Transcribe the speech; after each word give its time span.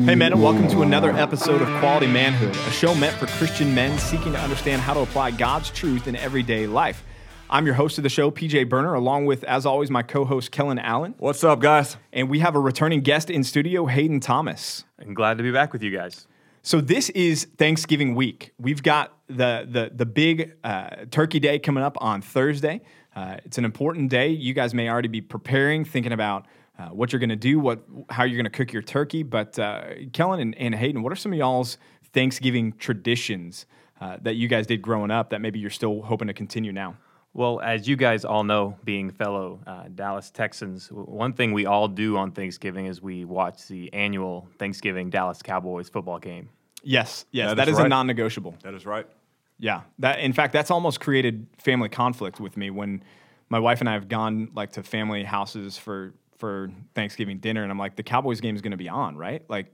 Hey, 0.00 0.16
men, 0.16 0.32
and 0.32 0.42
welcome 0.42 0.66
to 0.68 0.82
another 0.82 1.10
episode 1.12 1.62
of 1.62 1.68
Quality 1.78 2.08
Manhood, 2.08 2.56
a 2.56 2.70
show 2.72 2.92
meant 2.92 3.14
for 3.18 3.26
Christian 3.26 3.72
men 3.72 3.96
seeking 4.00 4.32
to 4.32 4.38
understand 4.40 4.82
how 4.82 4.94
to 4.94 5.00
apply 5.00 5.30
God's 5.30 5.70
truth 5.70 6.08
in 6.08 6.16
everyday 6.16 6.66
life. 6.66 7.04
I'm 7.48 7.66
your 7.66 7.76
host 7.76 7.98
of 7.98 8.02
the 8.02 8.08
show, 8.08 8.30
PJ 8.32 8.68
Burner, 8.68 8.94
along 8.94 9.26
with, 9.26 9.44
as 9.44 9.64
always, 9.64 9.90
my 9.90 10.02
co 10.02 10.24
host, 10.24 10.50
Kellen 10.50 10.80
Allen. 10.80 11.14
What's 11.18 11.44
up, 11.44 11.60
guys? 11.60 11.98
And 12.12 12.28
we 12.28 12.40
have 12.40 12.56
a 12.56 12.58
returning 12.58 13.00
guest 13.02 13.30
in 13.30 13.44
studio, 13.44 13.86
Hayden 13.86 14.18
Thomas. 14.18 14.84
I'm 14.98 15.14
glad 15.14 15.36
to 15.38 15.44
be 15.44 15.52
back 15.52 15.72
with 15.72 15.82
you 15.84 15.96
guys. 15.96 16.26
So 16.62 16.80
this 16.80 17.10
is 17.10 17.46
Thanksgiving 17.56 18.16
week. 18.16 18.52
We've 18.58 18.82
got 18.82 19.12
the 19.28 19.68
the 19.70 19.92
the 19.94 20.06
big 20.06 20.56
uh, 20.64 21.04
Turkey 21.10 21.38
Day 21.38 21.60
coming 21.60 21.84
up 21.84 21.96
on 22.00 22.22
Thursday. 22.22 22.80
Uh, 23.14 23.36
it's 23.44 23.58
an 23.58 23.64
important 23.64 24.10
day. 24.10 24.28
You 24.28 24.54
guys 24.54 24.74
may 24.74 24.88
already 24.88 25.08
be 25.08 25.20
preparing, 25.20 25.84
thinking 25.84 26.12
about 26.12 26.46
uh, 26.82 26.88
what 26.88 27.12
you're 27.12 27.20
going 27.20 27.30
to 27.30 27.36
do, 27.36 27.60
what 27.60 27.82
how 28.10 28.24
you're 28.24 28.36
going 28.36 28.44
to 28.44 28.50
cook 28.50 28.72
your 28.72 28.82
turkey. 28.82 29.22
But 29.22 29.58
uh, 29.58 29.84
Kellen 30.12 30.40
and, 30.40 30.54
and, 30.56 30.74
Hayden, 30.74 31.02
what 31.02 31.12
are 31.12 31.16
some 31.16 31.32
of 31.32 31.38
y'all's 31.38 31.78
Thanksgiving 32.12 32.72
traditions 32.72 33.66
uh, 34.00 34.16
that 34.22 34.34
you 34.34 34.48
guys 34.48 34.66
did 34.66 34.82
growing 34.82 35.10
up 35.10 35.30
that 35.30 35.40
maybe 35.40 35.58
you're 35.58 35.70
still 35.70 36.02
hoping 36.02 36.28
to 36.28 36.34
continue 36.34 36.72
now? 36.72 36.96
Well, 37.34 37.60
as 37.60 37.88
you 37.88 37.96
guys 37.96 38.24
all 38.24 38.44
know, 38.44 38.76
being 38.84 39.10
fellow 39.10 39.60
uh, 39.66 39.84
Dallas 39.94 40.30
Texans, 40.30 40.88
one 40.88 41.32
thing 41.32 41.52
we 41.52 41.64
all 41.64 41.88
do 41.88 42.16
on 42.18 42.32
Thanksgiving 42.32 42.86
is 42.86 43.00
we 43.00 43.24
watch 43.24 43.68
the 43.68 43.92
annual 43.94 44.48
Thanksgiving 44.58 45.08
Dallas 45.08 45.40
Cowboys 45.40 45.88
football 45.88 46.18
game. 46.18 46.50
Yes, 46.82 47.24
yes, 47.30 47.50
that, 47.50 47.56
that 47.56 47.68
is, 47.68 47.74
is 47.74 47.78
right. 47.78 47.86
a 47.86 47.88
non-negotiable. 47.88 48.56
That 48.62 48.74
is 48.74 48.84
right. 48.84 49.06
Yeah, 49.58 49.82
that 50.00 50.18
in 50.18 50.32
fact 50.32 50.52
that's 50.52 50.70
almost 50.70 51.00
created 51.00 51.46
family 51.58 51.88
conflict 51.88 52.40
with 52.40 52.56
me 52.56 52.70
when 52.70 53.02
my 53.48 53.60
wife 53.60 53.80
and 53.80 53.88
I 53.88 53.92
have 53.92 54.08
gone 54.08 54.50
like 54.54 54.72
to 54.72 54.82
family 54.82 55.22
houses 55.22 55.78
for 55.78 56.12
for 56.42 56.72
Thanksgiving 56.96 57.38
dinner, 57.38 57.62
and 57.62 57.70
I'm 57.70 57.78
like, 57.78 57.94
the 57.94 58.02
Cowboys 58.02 58.40
game 58.40 58.56
is 58.56 58.62
going 58.62 58.72
to 58.72 58.76
be 58.76 58.88
on, 58.88 59.16
right? 59.16 59.48
Like 59.48 59.72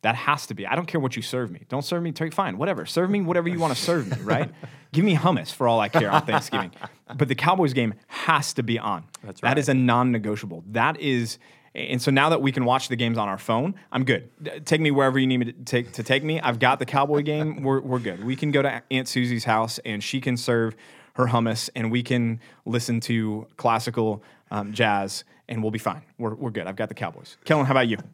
that 0.00 0.14
has 0.14 0.46
to 0.46 0.54
be. 0.54 0.66
I 0.66 0.74
don't 0.74 0.86
care 0.86 1.02
what 1.02 1.16
you 1.16 1.20
serve 1.20 1.50
me. 1.50 1.66
Don't 1.68 1.84
serve 1.84 2.02
me 2.02 2.12
turkey. 2.12 2.30
Fine, 2.30 2.56
whatever. 2.56 2.86
Serve 2.86 3.10
me 3.10 3.20
whatever 3.20 3.46
you 3.46 3.58
want 3.58 3.76
to 3.76 3.82
serve 3.82 4.08
me, 4.08 4.16
right? 4.24 4.50
Give 4.92 5.04
me 5.04 5.14
hummus 5.14 5.52
for 5.52 5.68
all 5.68 5.80
I 5.80 5.90
care 5.90 6.10
on 6.10 6.24
Thanksgiving. 6.24 6.70
But 7.14 7.28
the 7.28 7.34
Cowboys 7.34 7.74
game 7.74 7.92
has 8.06 8.54
to 8.54 8.62
be 8.62 8.78
on. 8.78 9.04
That's 9.22 9.42
right. 9.42 9.50
That 9.50 9.58
is 9.58 9.68
a 9.68 9.74
non-negotiable. 9.74 10.64
That 10.68 10.98
is 10.98 11.38
and 11.74 12.00
so 12.00 12.10
now 12.10 12.30
that 12.30 12.40
we 12.40 12.52
can 12.52 12.64
watch 12.64 12.88
the 12.88 12.96
games 12.96 13.18
on 13.18 13.28
our 13.28 13.36
phone, 13.36 13.74
I'm 13.92 14.04
good. 14.04 14.30
Take 14.64 14.80
me 14.80 14.90
wherever 14.90 15.18
you 15.18 15.26
need 15.26 15.36
me 15.36 15.52
to 15.52 15.52
take, 15.52 15.92
to 15.92 16.02
take 16.02 16.24
me. 16.24 16.40
I've 16.40 16.58
got 16.58 16.78
the 16.78 16.86
Cowboy 16.86 17.20
game. 17.20 17.62
We're, 17.68 17.80
we're 17.80 17.98
good. 17.98 18.24
We 18.24 18.34
can 18.34 18.50
go 18.50 18.62
to 18.62 18.82
Aunt 18.90 19.06
Susie's 19.06 19.44
house 19.44 19.78
and 19.84 20.02
she 20.02 20.22
can 20.22 20.38
serve 20.38 20.74
her 21.16 21.26
hummus 21.26 21.68
and 21.76 21.92
we 21.92 22.02
can 22.02 22.40
listen 22.64 23.00
to 23.00 23.46
classical 23.58 24.22
um, 24.50 24.72
jazz 24.72 25.24
and 25.48 25.62
we'll 25.62 25.70
be 25.70 25.78
fine. 25.78 26.02
We're, 26.18 26.34
we're 26.34 26.50
good. 26.50 26.66
I've 26.66 26.76
got 26.76 26.88
the 26.88 26.94
Cowboys. 26.94 27.36
Kellen, 27.44 27.66
how 27.66 27.72
about 27.72 27.88
you? 27.88 27.98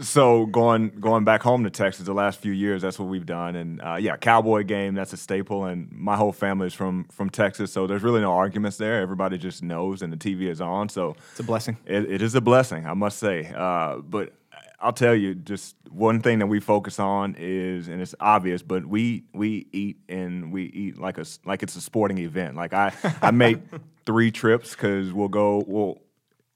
So 0.00 0.46
going 0.46 0.88
going 1.00 1.24
back 1.24 1.42
home 1.42 1.64
to 1.64 1.70
Texas 1.70 2.06
the 2.06 2.14
last 2.14 2.40
few 2.40 2.52
years, 2.52 2.80
that's 2.80 2.98
what 2.98 3.08
we've 3.08 3.26
done, 3.26 3.56
and 3.56 3.80
uh, 3.82 3.96
yeah, 4.00 4.16
Cowboy 4.16 4.64
game 4.64 4.94
that's 4.94 5.12
a 5.12 5.18
staple, 5.18 5.66
and 5.66 5.92
my 5.92 6.16
whole 6.16 6.32
family 6.32 6.66
is 6.66 6.72
from 6.72 7.04
from 7.12 7.28
Texas, 7.28 7.70
so 7.70 7.86
there's 7.86 8.02
really 8.02 8.22
no 8.22 8.32
arguments 8.32 8.78
there. 8.78 9.02
Everybody 9.02 9.36
just 9.36 9.62
knows, 9.62 10.00
and 10.00 10.10
the 10.10 10.16
TV 10.16 10.48
is 10.48 10.62
on, 10.62 10.88
so 10.88 11.14
it's 11.32 11.40
a 11.40 11.42
blessing. 11.42 11.76
it, 11.84 12.10
it 12.10 12.22
is 12.22 12.34
a 12.34 12.40
blessing, 12.40 12.86
I 12.86 12.94
must 12.94 13.18
say. 13.18 13.52
Uh, 13.54 13.96
but 13.98 14.32
I'll 14.80 14.94
tell 14.94 15.14
you, 15.14 15.34
just 15.34 15.76
one 15.90 16.20
thing 16.20 16.40
that 16.40 16.46
we 16.46 16.58
focus 16.58 16.98
on 16.98 17.36
is, 17.38 17.88
and 17.88 18.00
it's 18.00 18.14
obvious, 18.18 18.62
but 18.62 18.84
we 18.86 19.24
we 19.32 19.68
eat 19.72 19.98
and 20.08 20.52
we 20.52 20.64
eat 20.64 20.98
like 20.98 21.18
a 21.18 21.24
like 21.44 21.62
it's 21.62 21.76
a 21.76 21.82
sporting 21.82 22.18
event. 22.18 22.56
Like 22.56 22.72
I 22.72 22.92
I 23.20 23.30
make 23.30 23.58
three 24.06 24.30
trips 24.30 24.70
because 24.70 25.12
we'll 25.12 25.28
go 25.28 25.62
we'll 25.66 26.00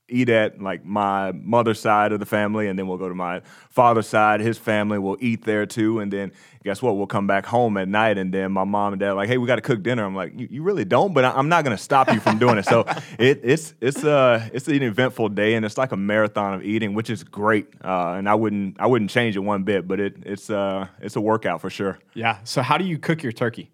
eat 0.08 0.28
at 0.28 0.60
like 0.60 0.84
my 0.84 1.32
mother's 1.32 1.80
side 1.80 2.12
of 2.12 2.20
the 2.20 2.26
family 2.26 2.68
and 2.68 2.78
then 2.78 2.86
we'll 2.86 2.98
go 2.98 3.08
to 3.08 3.14
my 3.14 3.40
father's 3.70 4.06
side. 4.06 4.40
His 4.40 4.56
family 4.56 4.98
will 4.98 5.16
eat 5.20 5.44
there 5.44 5.66
too 5.66 5.98
and 5.98 6.12
then 6.12 6.32
guess 6.62 6.80
what? 6.80 6.96
We'll 6.96 7.06
come 7.06 7.26
back 7.26 7.46
home 7.46 7.76
at 7.76 7.88
night 7.88 8.18
and 8.18 8.32
then 8.32 8.52
my 8.52 8.64
mom 8.64 8.92
and 8.92 9.00
dad 9.00 9.10
are 9.10 9.14
like 9.14 9.28
hey 9.28 9.38
we 9.38 9.46
got 9.46 9.56
to 9.56 9.62
cook 9.62 9.82
dinner. 9.82 10.04
I'm 10.04 10.14
like 10.14 10.32
you, 10.36 10.62
really 10.62 10.84
don't 10.84 11.12
but 11.14 11.24
i'm 11.24 11.48
not 11.48 11.64
going 11.64 11.77
to 11.77 11.83
stop 11.83 12.12
you 12.12 12.20
from 12.20 12.39
doing 12.39 12.58
it. 12.58 12.66
So 12.66 12.84
it, 13.18 13.40
it's 13.42 13.74
it's 13.80 14.05
uh 14.05 14.48
it's 14.52 14.68
an 14.68 14.83
eventful 14.83 15.30
day 15.30 15.55
and 15.55 15.64
it's 15.64 15.78
like 15.78 15.92
a 15.92 15.96
marathon 15.96 16.55
of 16.55 16.62
eating 16.62 16.95
which 16.95 17.11
is 17.11 17.24
great 17.24 17.68
uh, 17.84 18.14
and 18.16 18.28
i 18.28 18.34
wouldn't 18.34 18.80
i 18.80 18.86
wouldn't 18.86 19.11
change 19.11 19.36
it 19.36 19.40
one 19.40 19.62
bit 19.62 19.86
but 19.86 20.00
it 20.00 20.16
it's 20.24 20.50
uh 20.50 20.86
it's 21.00 21.16
a 21.16 21.20
workout 21.20 21.61
for 21.61 21.70
sure. 21.70 21.98
Yeah. 22.14 22.39
So 22.45 22.62
how 22.62 22.78
do 22.78 22.84
you 22.84 22.98
cook 22.98 23.22
your 23.22 23.33
turkey? 23.33 23.70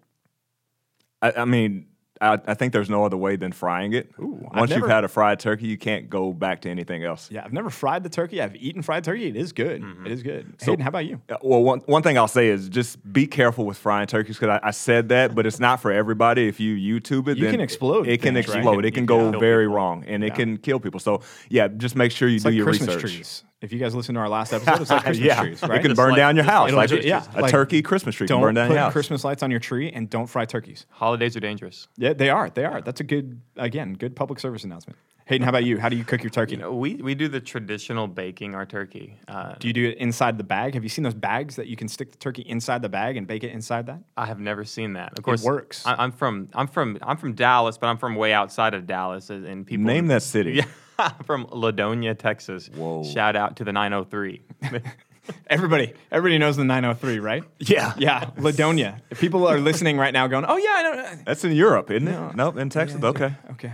I, 1.21 1.31
I 1.37 1.45
mean 1.45 1.87
I, 2.23 2.39
I, 2.47 2.53
think 2.53 2.71
there's 2.71 2.89
no 2.89 3.03
other 3.03 3.17
way 3.17 3.35
than 3.35 3.51
frying 3.51 3.93
it. 3.93 4.09
Ooh, 4.19 4.47
Once 4.53 4.69
never, 4.69 4.81
you've 4.81 4.89
had 4.89 5.03
a 5.03 5.07
fried 5.07 5.39
turkey, 5.39 5.67
you 5.67 5.77
can't 5.77 6.09
go 6.09 6.31
back 6.31 6.61
to 6.61 6.69
anything 6.69 7.03
else. 7.03 7.29
Yeah, 7.29 7.43
I've 7.43 7.51
never 7.51 7.69
fried 7.69 8.03
the 8.03 8.09
turkey. 8.09 8.41
I've 8.41 8.55
eaten 8.55 8.81
fried 8.81 9.03
turkey. 9.03 9.27
It 9.27 9.35
is 9.35 9.51
good. 9.51 9.81
Mm-hmm. 9.81 10.05
It 10.05 10.11
is 10.11 10.23
good. 10.23 10.55
So, 10.59 10.71
Hayden, 10.71 10.83
how 10.83 10.89
about 10.89 11.05
you? 11.05 11.21
Well, 11.41 11.61
one, 11.61 11.79
one 11.81 12.01
thing 12.01 12.17
I'll 12.17 12.27
say 12.27 12.47
is 12.47 12.69
just 12.69 12.97
be 13.11 13.27
careful 13.27 13.65
with 13.65 13.77
frying 13.77 14.07
turkeys 14.07 14.37
because 14.37 14.59
I, 14.63 14.67
I, 14.67 14.71
said 14.71 15.09
that, 15.09 15.35
but 15.35 15.45
it's 15.45 15.59
not 15.59 15.81
for 15.81 15.91
everybody. 15.91 16.47
If 16.47 16.59
you 16.59 16.75
YouTube 16.75 17.27
it, 17.27 17.37
you 17.37 17.49
can 17.49 17.61
explode. 17.61 18.07
It 18.07 18.21
can 18.21 18.35
things, 18.35 18.45
explode. 18.45 18.77
Right? 18.77 18.85
It 18.85 18.93
can 18.93 19.05
go 19.05 19.37
very 19.37 19.65
people. 19.65 19.75
wrong, 19.75 20.05
and 20.07 20.23
yeah. 20.23 20.27
it 20.27 20.35
can 20.35 20.57
kill 20.57 20.79
people. 20.79 20.99
So 20.99 21.21
yeah, 21.49 21.67
just 21.67 21.95
make 21.95 22.11
sure 22.11 22.29
you 22.29 22.35
it's 22.35 22.43
do 22.43 22.49
like 22.49 22.55
your 22.55 22.65
Christmas 22.65 22.95
research. 22.95 23.11
Trees. 23.11 23.43
If 23.63 23.71
you 23.71 23.79
guys 23.79 23.95
listen 23.95 24.15
to 24.15 24.21
our 24.21 24.27
last 24.27 24.51
episode, 24.51 24.81
it's 24.81 24.91
like 24.91 25.03
Christmas 25.05 25.25
yeah. 25.25 25.41
trees, 25.41 25.61
right? 25.61 25.79
It 25.79 25.83
can 25.83 25.95
burn 25.95 26.09
like, 26.09 26.17
down 26.17 26.35
your 26.35 26.43
house. 26.43 26.73
Like, 26.73 26.91
yeah, 26.91 27.25
a 27.33 27.43
like, 27.43 27.51
turkey 27.51 27.81
Christmas 27.81 28.13
tree 28.13 28.27
don't 28.27 28.39
can 28.39 28.47
burn 28.47 28.55
down 28.55 28.67
put 28.67 28.73
your 28.73 28.83
house. 28.83 28.91
Christmas 28.91 29.23
lights 29.23 29.41
on 29.41 29.51
your 29.51 29.61
tree 29.61 29.89
and 29.89 30.09
don't 30.09 30.27
fry 30.27 30.43
turkeys. 30.43 30.85
Holidays 30.89 31.37
are 31.37 31.39
dangerous. 31.39 31.87
Yeah, 31.95 32.11
they 32.11 32.29
are. 32.29 32.49
They 32.49 32.65
are. 32.65 32.81
That's 32.81 32.99
a 32.99 33.05
good, 33.05 33.39
again, 33.55 33.93
good 33.93 34.17
public 34.17 34.41
service 34.41 34.65
announcement. 34.65 34.99
Hayden, 35.25 35.43
how 35.43 35.49
about 35.49 35.63
you? 35.63 35.79
How 35.79 35.87
do 35.87 35.95
you 35.95 36.03
cook 36.03 36.21
your 36.21 36.29
turkey? 36.29 36.55
You 36.55 36.61
know, 36.61 36.73
we, 36.73 36.95
we 36.95 37.15
do 37.15 37.29
the 37.29 37.39
traditional 37.39 38.07
baking 38.07 38.55
our 38.55 38.65
turkey. 38.65 39.17
Uh, 39.27 39.55
do 39.57 39.67
you 39.67 39.73
do 39.73 39.89
it 39.89 39.97
inside 39.97 40.37
the 40.37 40.43
bag? 40.43 40.73
Have 40.73 40.83
you 40.83 40.89
seen 40.89 41.03
those 41.03 41.13
bags 41.13 41.55
that 41.55 41.67
you 41.67 41.77
can 41.77 41.87
stick 41.87 42.11
the 42.11 42.17
turkey 42.17 42.41
inside 42.41 42.81
the 42.81 42.89
bag 42.89 43.15
and 43.15 43.25
bake 43.25 43.43
it 43.43 43.51
inside 43.51 43.85
that? 43.85 44.03
I 44.17 44.25
have 44.25 44.39
never 44.39 44.65
seen 44.65 44.93
that. 44.93 45.17
Of 45.17 45.23
course, 45.23 45.41
it 45.41 45.45
works. 45.45 45.85
I, 45.85 46.03
am 46.03 46.11
from 46.11 46.49
I'm 46.53 46.67
from 46.67 46.97
I'm 47.01 47.17
from 47.17 47.33
Dallas, 47.33 47.77
but 47.77 47.87
I'm 47.87 47.97
from 47.97 48.15
way 48.15 48.33
outside 48.33 48.73
of 48.73 48.85
Dallas, 48.85 49.29
and 49.29 49.65
people 49.65 49.85
name 49.85 50.07
that 50.07 50.23
city. 50.23 50.61
Yeah, 50.99 51.09
from 51.25 51.47
Ladonia, 51.47 52.15
Texas. 52.15 52.69
Whoa! 52.69 53.03
Shout 53.03 53.35
out 53.35 53.55
to 53.55 53.63
the 53.63 53.73
903. 53.73 54.43
Everybody, 55.47 55.93
everybody 56.11 56.37
knows 56.37 56.57
the 56.57 56.65
903, 56.65 57.19
right? 57.19 57.43
Yeah, 57.59 57.93
yeah, 57.97 58.25
Ladonia. 58.37 58.99
If 59.09 59.21
people 59.21 59.47
are 59.47 59.57
listening 59.57 59.97
right 59.97 60.13
now, 60.13 60.27
going, 60.27 60.43
"Oh 60.45 60.57
yeah, 60.57 60.69
I 60.69 60.83
know." 60.83 61.23
That's 61.25 61.45
in 61.45 61.53
Europe, 61.53 61.89
isn't 61.91 62.03
no. 62.03 62.27
it? 62.27 62.35
Nope, 62.35 62.57
in 62.57 62.69
Texas. 62.69 62.99
Yeah, 63.01 63.09
okay, 63.09 63.35
okay. 63.51 63.73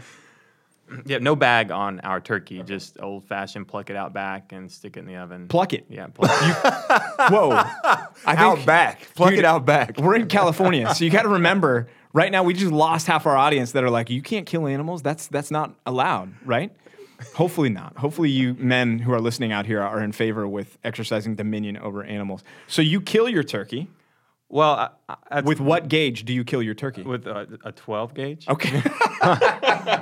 Yeah, 1.05 1.19
no 1.19 1.35
bag 1.35 1.71
on 1.71 1.99
our 2.01 2.19
turkey. 2.19 2.63
Just 2.63 2.99
old 2.99 3.25
fashioned. 3.25 3.67
Pluck 3.67 3.89
it 3.89 3.95
out 3.95 4.13
back 4.13 4.51
and 4.51 4.71
stick 4.71 4.97
it 4.97 5.01
in 5.01 5.05
the 5.05 5.17
oven. 5.17 5.47
Pluck 5.47 5.73
it. 5.73 5.85
Yeah. 5.89 6.07
Pluck 6.07 6.31
it. 6.31 7.31
Whoa. 7.31 7.51
I 7.51 8.07
think, 8.25 8.39
out 8.39 8.65
back. 8.65 9.07
Pluck 9.15 9.31
dude, 9.31 9.39
it 9.39 9.45
out 9.45 9.65
back. 9.65 9.97
We're 9.97 10.15
in 10.15 10.27
California, 10.27 10.93
so 10.93 11.03
you 11.05 11.11
got 11.11 11.23
to 11.23 11.29
remember. 11.29 11.87
Right 12.11 12.31
now, 12.31 12.41
we 12.43 12.55
just 12.55 12.71
lost 12.71 13.05
half 13.05 13.27
our 13.27 13.37
audience 13.37 13.73
that 13.73 13.83
are 13.83 13.89
like, 13.91 14.09
"You 14.09 14.23
can't 14.23 14.47
kill 14.47 14.65
animals. 14.65 15.03
That's 15.03 15.27
that's 15.27 15.51
not 15.51 15.75
allowed." 15.85 16.33
Right? 16.43 16.71
Hopefully 17.35 17.69
not. 17.69 17.97
Hopefully 17.97 18.29
you 18.29 18.55
men 18.55 18.99
who 18.99 19.13
are 19.13 19.21
listening 19.21 19.51
out 19.51 19.65
here 19.65 19.81
are 19.81 20.01
in 20.01 20.11
favor 20.11 20.47
with 20.47 20.77
exercising 20.83 21.35
dominion 21.35 21.77
over 21.77 22.03
animals. 22.03 22.43
So 22.67 22.81
you 22.81 23.01
kill 23.01 23.27
your 23.29 23.43
turkey. 23.43 23.89
Well, 24.49 24.95
I, 25.07 25.15
I, 25.29 25.41
with 25.41 25.59
what 25.59 25.87
gauge 25.89 26.25
do 26.25 26.33
you 26.33 26.43
kill 26.43 26.61
your 26.63 26.73
turkey? 26.73 27.03
With 27.03 27.27
a, 27.27 27.59
a 27.63 27.71
12 27.71 28.13
gauge. 28.13 28.47
Okay. 28.47 28.81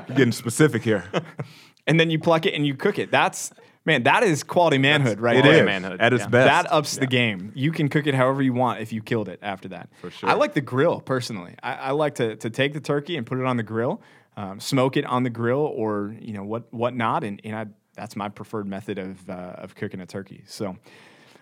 getting 0.08 0.32
specific 0.32 0.84
here. 0.84 1.04
and 1.88 2.00
then 2.00 2.10
you 2.10 2.18
pluck 2.18 2.46
it 2.46 2.54
and 2.54 2.66
you 2.66 2.76
cook 2.76 2.98
it. 2.98 3.12
That's 3.12 3.52
man, 3.86 4.04
that 4.04 4.24
is 4.24 4.44
quality 4.44 4.78
manhood, 4.78 5.18
That's 5.18 5.22
right? 5.22 5.38
It 5.38 5.42
quality 5.42 5.60
is 5.60 5.66
manhood 5.66 6.02
at 6.02 6.14
its 6.14 6.24
yeah. 6.24 6.30
best. 6.30 6.48
That 6.48 6.72
ups 6.72 6.96
yeah. 6.96 7.02
the 7.02 7.08
game. 7.08 7.52
You 7.56 7.72
can 7.72 7.90
cook 7.90 8.08
it 8.08 8.14
however 8.14 8.42
you 8.42 8.54
want 8.54 8.80
if 8.80 8.94
you 8.94 9.02
killed 9.02 9.28
it 9.28 9.40
after 9.42 9.68
that. 9.70 9.90
For 10.02 10.12
sure. 10.12 10.30
I 10.30 10.34
like 10.34 10.54
the 10.54 10.62
grill 10.62 11.02
personally. 11.02 11.56
I, 11.62 11.74
I 11.74 11.92
like 11.92 12.16
to 12.16 12.38
to 12.38 12.50
take 12.50 12.74
the 12.74 12.82
turkey 12.82 13.18
and 13.18 13.26
put 13.26 13.40
it 13.40 13.46
on 13.46 13.58
the 13.58 13.64
grill 13.64 14.02
um, 14.38 14.60
smoke 14.60 14.96
it 14.96 15.06
on 15.06 15.24
the 15.24 15.30
grill 15.30 15.74
or 15.76 16.16
you 16.22 16.32
know 16.32 16.44
what 16.44 16.72
whatnot, 16.72 17.24
and, 17.24 17.42
and 17.44 17.56
I, 17.56 17.66
that's 17.96 18.16
my 18.16 18.30
preferred 18.30 18.68
method 18.68 19.00
of 19.00 19.28
uh, 19.30 19.34
of 19.34 19.76
cooking 19.76 20.00
a 20.00 20.06
turkey. 20.06 20.44
So, 20.46 20.78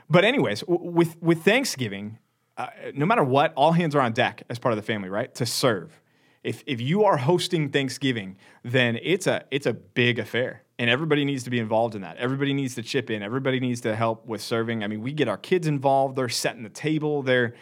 but 0.09 0.23
anyways, 0.23 0.61
w- 0.61 0.91
with 0.91 1.21
with 1.21 1.43
Thanksgiving, 1.43 2.17
uh, 2.57 2.67
no 2.93 3.05
matter 3.05 3.23
what, 3.23 3.53
all 3.55 3.71
hands 3.71 3.95
are 3.95 4.01
on 4.01 4.13
deck 4.13 4.43
as 4.49 4.59
part 4.59 4.71
of 4.71 4.77
the 4.77 4.83
family, 4.83 5.09
right? 5.09 5.33
To 5.35 5.45
serve. 5.45 6.01
If 6.43 6.63
if 6.67 6.79
you 6.79 7.03
are 7.05 7.17
hosting 7.17 7.69
Thanksgiving, 7.69 8.37
then 8.63 8.99
it's 9.01 9.27
a 9.27 9.43
it's 9.51 9.65
a 9.65 9.73
big 9.73 10.19
affair. 10.19 10.61
And 10.77 10.89
everybody 10.89 11.23
needs 11.23 11.43
to 11.45 11.49
be 11.49 11.59
involved 11.59 11.95
in 11.95 12.01
that. 12.01 12.17
Everybody 12.17 12.53
needs 12.53 12.75
to 12.75 12.83
chip 12.83 13.09
in. 13.09 13.23
Everybody 13.23 13.61
needs 13.61 13.81
to 13.81 13.95
help 13.95 14.25
with 14.25 14.41
serving. 14.41 14.83
I 14.83 14.87
mean, 14.87 15.01
we 15.01 15.13
get 15.13 15.29
our 15.29 15.37
kids 15.37 15.67
involved. 15.67 16.17
They're 16.17 16.27
setting 16.27 16.63
the 16.63 16.69
table. 16.69 17.23
They're 17.23 17.55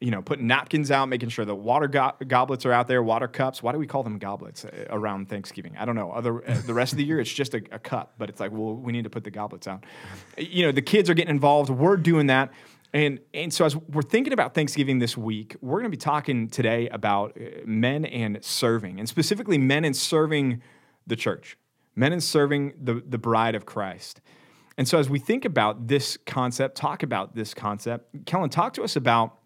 you 0.00 0.10
know, 0.10 0.22
putting 0.22 0.46
napkins 0.46 0.90
out, 0.90 1.08
making 1.08 1.28
sure 1.28 1.44
the 1.44 1.54
water 1.54 1.88
go- 1.88 2.12
goblets 2.26 2.64
are 2.64 2.72
out 2.72 2.86
there, 2.86 3.02
water 3.02 3.26
cups. 3.26 3.62
Why 3.62 3.72
do 3.72 3.78
we 3.78 3.86
call 3.86 4.02
them 4.02 4.18
goblets 4.18 4.64
uh, 4.64 4.86
around 4.90 5.28
Thanksgiving? 5.28 5.76
I 5.76 5.84
don't 5.84 5.96
know. 5.96 6.12
Other 6.12 6.48
uh, 6.48 6.60
the 6.64 6.74
rest 6.74 6.92
of 6.92 6.98
the 6.98 7.04
year, 7.04 7.20
it's 7.20 7.32
just 7.32 7.54
a, 7.54 7.62
a, 7.72 7.78
cup, 7.78 8.14
but 8.16 8.28
it's 8.28 8.38
like, 8.38 8.52
well, 8.52 8.74
we 8.74 8.92
need 8.92 9.04
to 9.04 9.10
put 9.10 9.24
the 9.24 9.30
goblets 9.30 9.66
out. 9.66 9.84
You 10.36 10.66
know, 10.66 10.72
the 10.72 10.82
kids 10.82 11.10
are 11.10 11.14
getting 11.14 11.34
involved. 11.34 11.70
We're 11.70 11.96
doing 11.96 12.28
that, 12.28 12.52
and 12.92 13.20
and 13.34 13.52
so 13.52 13.64
as 13.64 13.76
we're 13.76 14.02
thinking 14.02 14.32
about 14.32 14.54
Thanksgiving 14.54 14.98
this 14.98 15.16
week, 15.16 15.56
we're 15.60 15.80
going 15.80 15.90
to 15.90 15.96
be 15.96 16.00
talking 16.00 16.48
today 16.48 16.88
about 16.88 17.36
uh, 17.38 17.60
men 17.66 18.04
and 18.04 18.42
serving, 18.42 18.98
and 18.98 19.08
specifically 19.08 19.58
men 19.58 19.84
and 19.84 19.96
serving 19.96 20.62
the 21.06 21.16
church, 21.16 21.58
men 21.94 22.12
and 22.12 22.22
serving 22.22 22.74
the 22.80 23.02
the 23.06 23.18
bride 23.18 23.54
of 23.54 23.66
Christ. 23.66 24.20
And 24.78 24.86
so, 24.86 24.98
as 24.98 25.10
we 25.10 25.18
think 25.18 25.44
about 25.44 25.88
this 25.88 26.16
concept, 26.24 26.76
talk 26.76 27.02
about 27.02 27.34
this 27.34 27.52
concept, 27.52 28.24
Kellen, 28.26 28.48
talk 28.48 28.74
to 28.74 28.84
us 28.84 28.96
about 28.96 29.38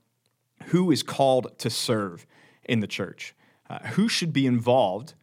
who 0.66 0.90
is 0.90 1.02
called 1.02 1.58
to 1.58 1.70
serve 1.70 2.26
in 2.64 2.80
the 2.80 2.86
church. 2.86 3.34
Uh, 3.68 3.78
who 3.88 4.08
should 4.08 4.32
be 4.32 4.46
involved 4.46 5.14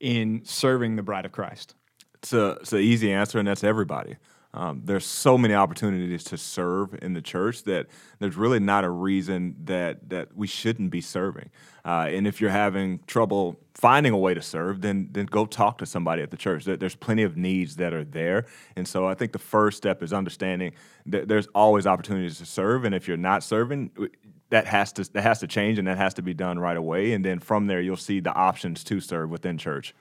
in 0.00 0.42
serving 0.44 0.96
the 0.96 1.02
bride 1.02 1.26
of 1.26 1.32
Christ? 1.32 1.74
It's 2.14 2.32
a 2.32 2.52
it's 2.60 2.72
an 2.72 2.80
easy 2.80 3.12
answer, 3.12 3.38
and 3.38 3.46
that's 3.46 3.62
everybody. 3.62 4.16
Um, 4.54 4.80
there's 4.84 5.04
so 5.04 5.36
many 5.36 5.52
opportunities 5.52 6.24
to 6.24 6.38
serve 6.38 6.98
in 7.02 7.12
the 7.12 7.20
church 7.20 7.64
that 7.64 7.86
there's 8.18 8.36
really 8.36 8.58
not 8.58 8.82
a 8.82 8.90
reason 8.90 9.54
that 9.64 10.08
that 10.08 10.34
we 10.34 10.46
shouldn't 10.46 10.90
be 10.90 11.02
serving. 11.02 11.50
Uh, 11.84 12.06
and 12.08 12.26
if 12.26 12.40
you're 12.40 12.50
having 12.50 13.00
trouble 13.06 13.60
finding 13.74 14.12
a 14.12 14.18
way 14.18 14.32
to 14.32 14.40
serve, 14.40 14.80
then 14.80 15.10
then 15.12 15.26
go 15.26 15.44
talk 15.44 15.76
to 15.78 15.86
somebody 15.86 16.22
at 16.22 16.30
the 16.30 16.36
church. 16.36 16.64
There's 16.64 16.94
plenty 16.94 17.24
of 17.24 17.36
needs 17.36 17.76
that 17.76 17.92
are 17.92 18.04
there, 18.04 18.46
and 18.74 18.88
so 18.88 19.06
I 19.06 19.12
think 19.12 19.32
the 19.32 19.38
first 19.38 19.76
step 19.76 20.02
is 20.02 20.14
understanding 20.14 20.72
that 21.06 21.28
there's 21.28 21.46
always 21.54 21.86
opportunities 21.86 22.38
to 22.38 22.46
serve. 22.46 22.86
And 22.86 22.94
if 22.94 23.06
you're 23.06 23.18
not 23.18 23.42
serving, 23.42 23.90
that 24.48 24.66
has 24.66 24.92
to 24.94 25.04
that 25.12 25.22
has 25.22 25.40
to 25.40 25.46
change, 25.46 25.78
and 25.78 25.86
that 25.88 25.98
has 25.98 26.14
to 26.14 26.22
be 26.22 26.32
done 26.32 26.58
right 26.58 26.76
away. 26.76 27.12
And 27.12 27.22
then 27.22 27.38
from 27.38 27.66
there, 27.66 27.82
you'll 27.82 27.96
see 27.96 28.20
the 28.20 28.32
options 28.32 28.82
to 28.84 28.98
serve 29.00 29.28
within 29.28 29.58
church. 29.58 29.94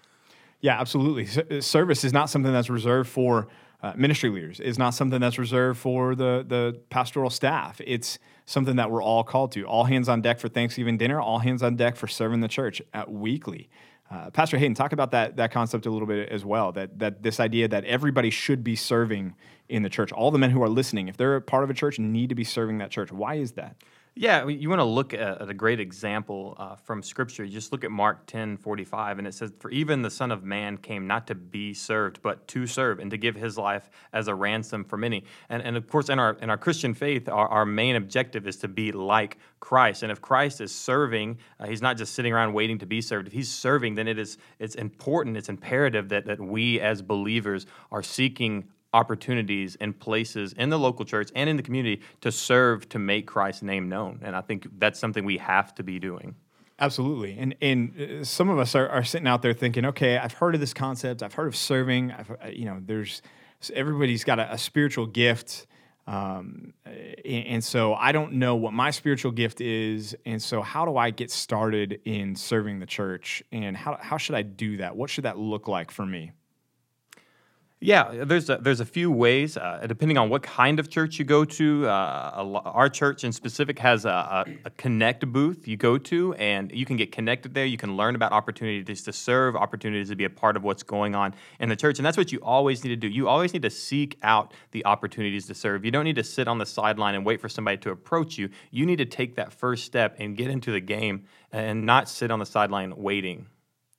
Yeah, 0.61 0.79
absolutely. 0.79 1.61
Service 1.61 2.03
is 2.03 2.13
not 2.13 2.29
something 2.29 2.51
that's 2.51 2.69
reserved 2.69 3.09
for 3.09 3.47
uh, 3.81 3.93
ministry 3.95 4.29
leaders. 4.29 4.59
is 4.59 4.77
not 4.77 4.91
something 4.91 5.19
that's 5.19 5.37
reserved 5.37 5.79
for 5.79 6.15
the 6.15 6.43
the 6.47 6.79
pastoral 6.89 7.29
staff. 7.29 7.79
It's 7.85 8.19
something 8.45 8.77
that 8.77 8.89
we're 8.89 9.03
all 9.03 9.23
called 9.23 9.51
to. 9.53 9.65
All 9.65 9.83
hands 9.83 10.09
on 10.09 10.21
deck 10.21 10.39
for 10.39 10.49
Thanksgiving 10.49 10.97
dinner. 10.97 11.19
All 11.19 11.39
hands 11.39 11.61
on 11.61 11.75
deck 11.75 11.95
for 11.95 12.07
serving 12.07 12.39
the 12.39 12.47
church 12.47 12.81
at 12.93 13.11
weekly. 13.11 13.69
Uh, 14.09 14.29
Pastor 14.29 14.57
Hayden, 14.57 14.73
talk 14.73 14.93
about 14.93 15.11
that 15.11 15.35
that 15.35 15.51
concept 15.51 15.85
a 15.85 15.91
little 15.91 16.07
bit 16.07 16.29
as 16.29 16.43
well. 16.43 16.71
That 16.71 16.97
that 16.99 17.23
this 17.23 17.39
idea 17.39 17.67
that 17.67 17.83
everybody 17.85 18.29
should 18.29 18.63
be 18.63 18.75
serving 18.75 19.35
in 19.69 19.83
the 19.83 19.89
church. 19.89 20.11
All 20.11 20.31
the 20.31 20.39
men 20.39 20.49
who 20.49 20.63
are 20.63 20.69
listening, 20.69 21.07
if 21.07 21.17
they're 21.17 21.35
a 21.35 21.41
part 21.41 21.63
of 21.63 21.69
a 21.69 21.73
church, 21.73 21.99
need 21.99 22.29
to 22.29 22.35
be 22.35 22.45
serving 22.45 22.77
that 22.77 22.89
church. 22.89 23.11
Why 23.11 23.35
is 23.35 23.51
that? 23.53 23.75
Yeah, 24.19 24.47
you 24.47 24.67
want 24.67 24.79
to 24.79 24.85
look 24.85 25.13
at, 25.13 25.47
a 25.47 25.53
great 25.53 25.79
example 25.79 26.55
uh, 26.57 26.75
from 26.75 27.03
Scripture. 27.03 27.43
You 27.43 27.51
just 27.51 27.71
look 27.71 27.83
at 27.83 27.91
Mark 27.91 28.25
10 28.25 28.57
45, 28.57 29.19
and 29.19 29.27
it 29.27 29.33
says, 29.35 29.51
For 29.59 29.69
even 29.69 30.01
the 30.01 30.09
Son 30.09 30.31
of 30.31 30.43
Man 30.43 30.77
came 30.77 31.05
not 31.05 31.27
to 31.27 31.35
be 31.35 31.75
served, 31.75 32.23
but 32.23 32.47
to 32.47 32.65
serve, 32.65 32.97
and 32.97 33.11
to 33.11 33.17
give 33.17 33.35
his 33.35 33.59
life 33.59 33.91
as 34.13 34.27
a 34.27 34.33
ransom 34.33 34.83
for 34.83 34.97
many. 34.97 35.23
And, 35.49 35.61
and 35.61 35.77
of 35.77 35.87
course, 35.87 36.09
in 36.09 36.17
our, 36.17 36.33
in 36.41 36.49
our 36.49 36.57
Christian 36.57 36.95
faith, 36.95 37.29
our, 37.29 37.47
our 37.47 37.65
main 37.65 37.95
objective 37.95 38.47
is 38.47 38.57
to 38.57 38.67
be 38.67 38.91
like 38.91 39.37
Christ. 39.59 40.01
And 40.01 40.11
if 40.11 40.19
Christ 40.19 40.61
is 40.61 40.73
serving, 40.73 41.37
uh, 41.59 41.67
he's 41.67 41.83
not 41.83 41.95
just 41.95 42.15
sitting 42.15 42.33
around 42.33 42.53
waiting 42.53 42.79
to 42.79 42.87
be 42.87 43.01
served. 43.01 43.27
If 43.27 43.33
he's 43.33 43.51
serving, 43.51 43.93
then 43.93 44.07
it 44.07 44.17
is, 44.17 44.39
it's 44.57 44.73
important, 44.73 45.37
it's 45.37 45.49
imperative 45.49 46.09
that, 46.09 46.25
that 46.25 46.39
we 46.39 46.79
as 46.79 47.03
believers 47.03 47.67
are 47.91 48.01
seeking 48.01 48.67
opportunities 48.93 49.75
and 49.79 49.97
places 49.97 50.53
in 50.53 50.69
the 50.69 50.79
local 50.79 51.05
church 51.05 51.29
and 51.35 51.49
in 51.49 51.57
the 51.57 51.63
community 51.63 52.01
to 52.21 52.31
serve 52.31 52.87
to 52.89 52.99
make 52.99 53.27
Christ's 53.27 53.63
name 53.63 53.89
known. 53.89 54.19
And 54.23 54.35
I 54.35 54.41
think 54.41 54.67
that's 54.79 54.99
something 54.99 55.25
we 55.25 55.37
have 55.37 55.75
to 55.75 55.83
be 55.83 55.99
doing. 55.99 56.35
Absolutely. 56.79 57.37
And 57.39 57.55
and 57.61 57.99
uh, 57.99 58.23
some 58.23 58.49
of 58.49 58.59
us 58.59 58.75
are, 58.75 58.87
are 58.87 59.03
sitting 59.03 59.27
out 59.27 59.41
there 59.41 59.53
thinking, 59.53 59.85
okay, 59.85 60.17
I've 60.17 60.33
heard 60.33 60.53
of 60.53 60.61
this 60.61 60.73
concept. 60.73 61.23
I've 61.23 61.33
heard 61.33 61.47
of 61.47 61.55
serving. 61.55 62.11
I've, 62.11 62.31
uh, 62.31 62.47
you 62.51 62.65
know, 62.65 62.79
there's 62.85 63.21
everybody's 63.73 64.23
got 64.23 64.39
a, 64.39 64.53
a 64.53 64.57
spiritual 64.57 65.07
gift. 65.07 65.65
Um, 66.05 66.73
and 67.25 67.61
so 67.61 67.93
I 67.93 68.13
don't 68.13 68.33
know 68.33 68.55
what 68.55 68.71
my 68.71 68.91
spiritual 68.91 69.31
gift 69.31 69.59
is. 69.59 70.15
And 70.25 70.41
so 70.41 70.61
how 70.61 70.85
do 70.85 70.95
I 70.95 71.09
get 71.09 71.31
started 71.31 71.99
in 72.05 72.35
serving 72.35 72.79
the 72.79 72.85
church? 72.85 73.43
And 73.51 73.75
how, 73.75 73.97
how 73.99 74.17
should 74.17 74.35
I 74.35 74.43
do 74.43 74.77
that? 74.77 74.95
What 74.95 75.09
should 75.09 75.25
that 75.25 75.37
look 75.37 75.67
like 75.67 75.91
for 75.91 76.05
me? 76.05 76.31
Yeah, 77.79 78.25
there's 78.25 78.49
a, 78.49 78.57
there's 78.57 78.79
a 78.79 78.85
few 78.85 79.11
ways, 79.11 79.55
uh, 79.55 79.85
depending 79.87 80.17
on 80.17 80.29
what 80.29 80.41
kind 80.41 80.79
of 80.79 80.89
church 80.89 81.19
you 81.19 81.25
go 81.25 81.45
to. 81.45 81.85
Uh, 81.85 82.61
our 82.65 82.89
church 82.89 83.23
in 83.23 83.31
specific 83.31 83.77
has 83.77 84.03
a, 84.03 84.09
a, 84.09 84.45
a, 84.65 84.69
connect 84.71 85.31
booth 85.31 85.67
you 85.67 85.77
go 85.77 85.99
to, 85.99 86.33
and 86.35 86.71
you 86.71 86.87
can 86.87 86.97
get 86.97 87.11
connected 87.11 87.53
there. 87.53 87.65
You 87.65 87.77
can 87.77 87.95
learn 87.95 88.15
about 88.15 88.31
opportunities 88.31 89.03
to 89.03 89.13
serve, 89.13 89.55
opportunities 89.55 90.09
to 90.09 90.15
be 90.15 90.23
a 90.23 90.29
part 90.29 90.57
of 90.57 90.63
what's 90.63 90.81
going 90.81 91.13
on 91.13 91.35
in 91.59 91.69
the 91.69 91.75
church, 91.75 91.99
and 91.99 92.05
that's 92.05 92.17
what 92.17 92.31
you 92.31 92.39
always 92.41 92.83
need 92.83 92.89
to 92.89 92.95
do. 92.95 93.07
You 93.07 93.27
always 93.27 93.53
need 93.53 93.61
to 93.61 93.69
seek 93.69 94.17
out 94.23 94.55
the 94.71 94.83
opportunities 94.85 95.45
to 95.45 95.53
serve. 95.53 95.85
You 95.85 95.91
don't 95.91 96.05
need 96.05 96.15
to 96.15 96.23
sit 96.23 96.47
on 96.47 96.57
the 96.57 96.65
sideline 96.65 97.13
and 97.13 97.23
wait 97.23 97.39
for 97.39 97.47
somebody 97.47 97.77
to 97.77 97.91
approach 97.91 98.39
you. 98.39 98.49
You 98.71 98.87
need 98.87 98.97
to 98.97 99.05
take 99.05 99.35
that 99.35 99.53
first 99.53 99.85
step 99.85 100.15
and 100.17 100.35
get 100.35 100.49
into 100.49 100.71
the 100.71 100.81
game, 100.81 101.25
and 101.51 101.85
not 101.85 102.09
sit 102.09 102.31
on 102.31 102.39
the 102.39 102.45
sideline 102.47 102.95
waiting. 102.97 103.45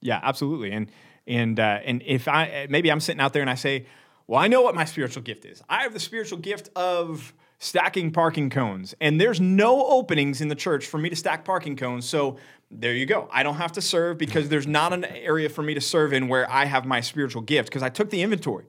Yeah, 0.00 0.18
absolutely, 0.20 0.72
and 0.72 0.90
and 1.28 1.60
uh, 1.60 1.80
and 1.84 2.02
if 2.04 2.26
I 2.26 2.66
maybe 2.68 2.90
I'm 2.90 3.00
sitting 3.00 3.20
out 3.20 3.32
there 3.32 3.42
and 3.42 3.50
I 3.50 3.54
say, 3.54 3.86
well, 4.26 4.40
I 4.40 4.48
know 4.48 4.62
what 4.62 4.74
my 4.74 4.84
spiritual 4.84 5.22
gift 5.22 5.44
is. 5.44 5.62
I 5.68 5.82
have 5.82 5.92
the 5.92 6.00
spiritual 6.00 6.38
gift 6.38 6.70
of 6.74 7.32
stacking 7.58 8.12
parking 8.12 8.50
cones, 8.50 8.94
and 9.00 9.20
there's 9.20 9.40
no 9.40 9.86
openings 9.86 10.40
in 10.40 10.48
the 10.48 10.54
church 10.54 10.86
for 10.86 10.98
me 10.98 11.08
to 11.10 11.16
stack 11.16 11.44
parking 11.44 11.76
cones. 11.76 12.08
So 12.08 12.38
there 12.70 12.94
you 12.94 13.06
go. 13.06 13.28
I 13.32 13.42
don't 13.42 13.56
have 13.56 13.72
to 13.72 13.80
serve 13.80 14.18
because 14.18 14.48
there's 14.48 14.66
not 14.66 14.92
an 14.92 15.04
area 15.04 15.48
for 15.48 15.62
me 15.62 15.74
to 15.74 15.80
serve 15.80 16.12
in 16.12 16.28
where 16.28 16.50
I 16.50 16.66
have 16.66 16.84
my 16.84 17.00
spiritual 17.00 17.42
gift 17.42 17.68
because 17.68 17.82
I 17.82 17.88
took 17.88 18.10
the 18.10 18.22
inventory 18.22 18.66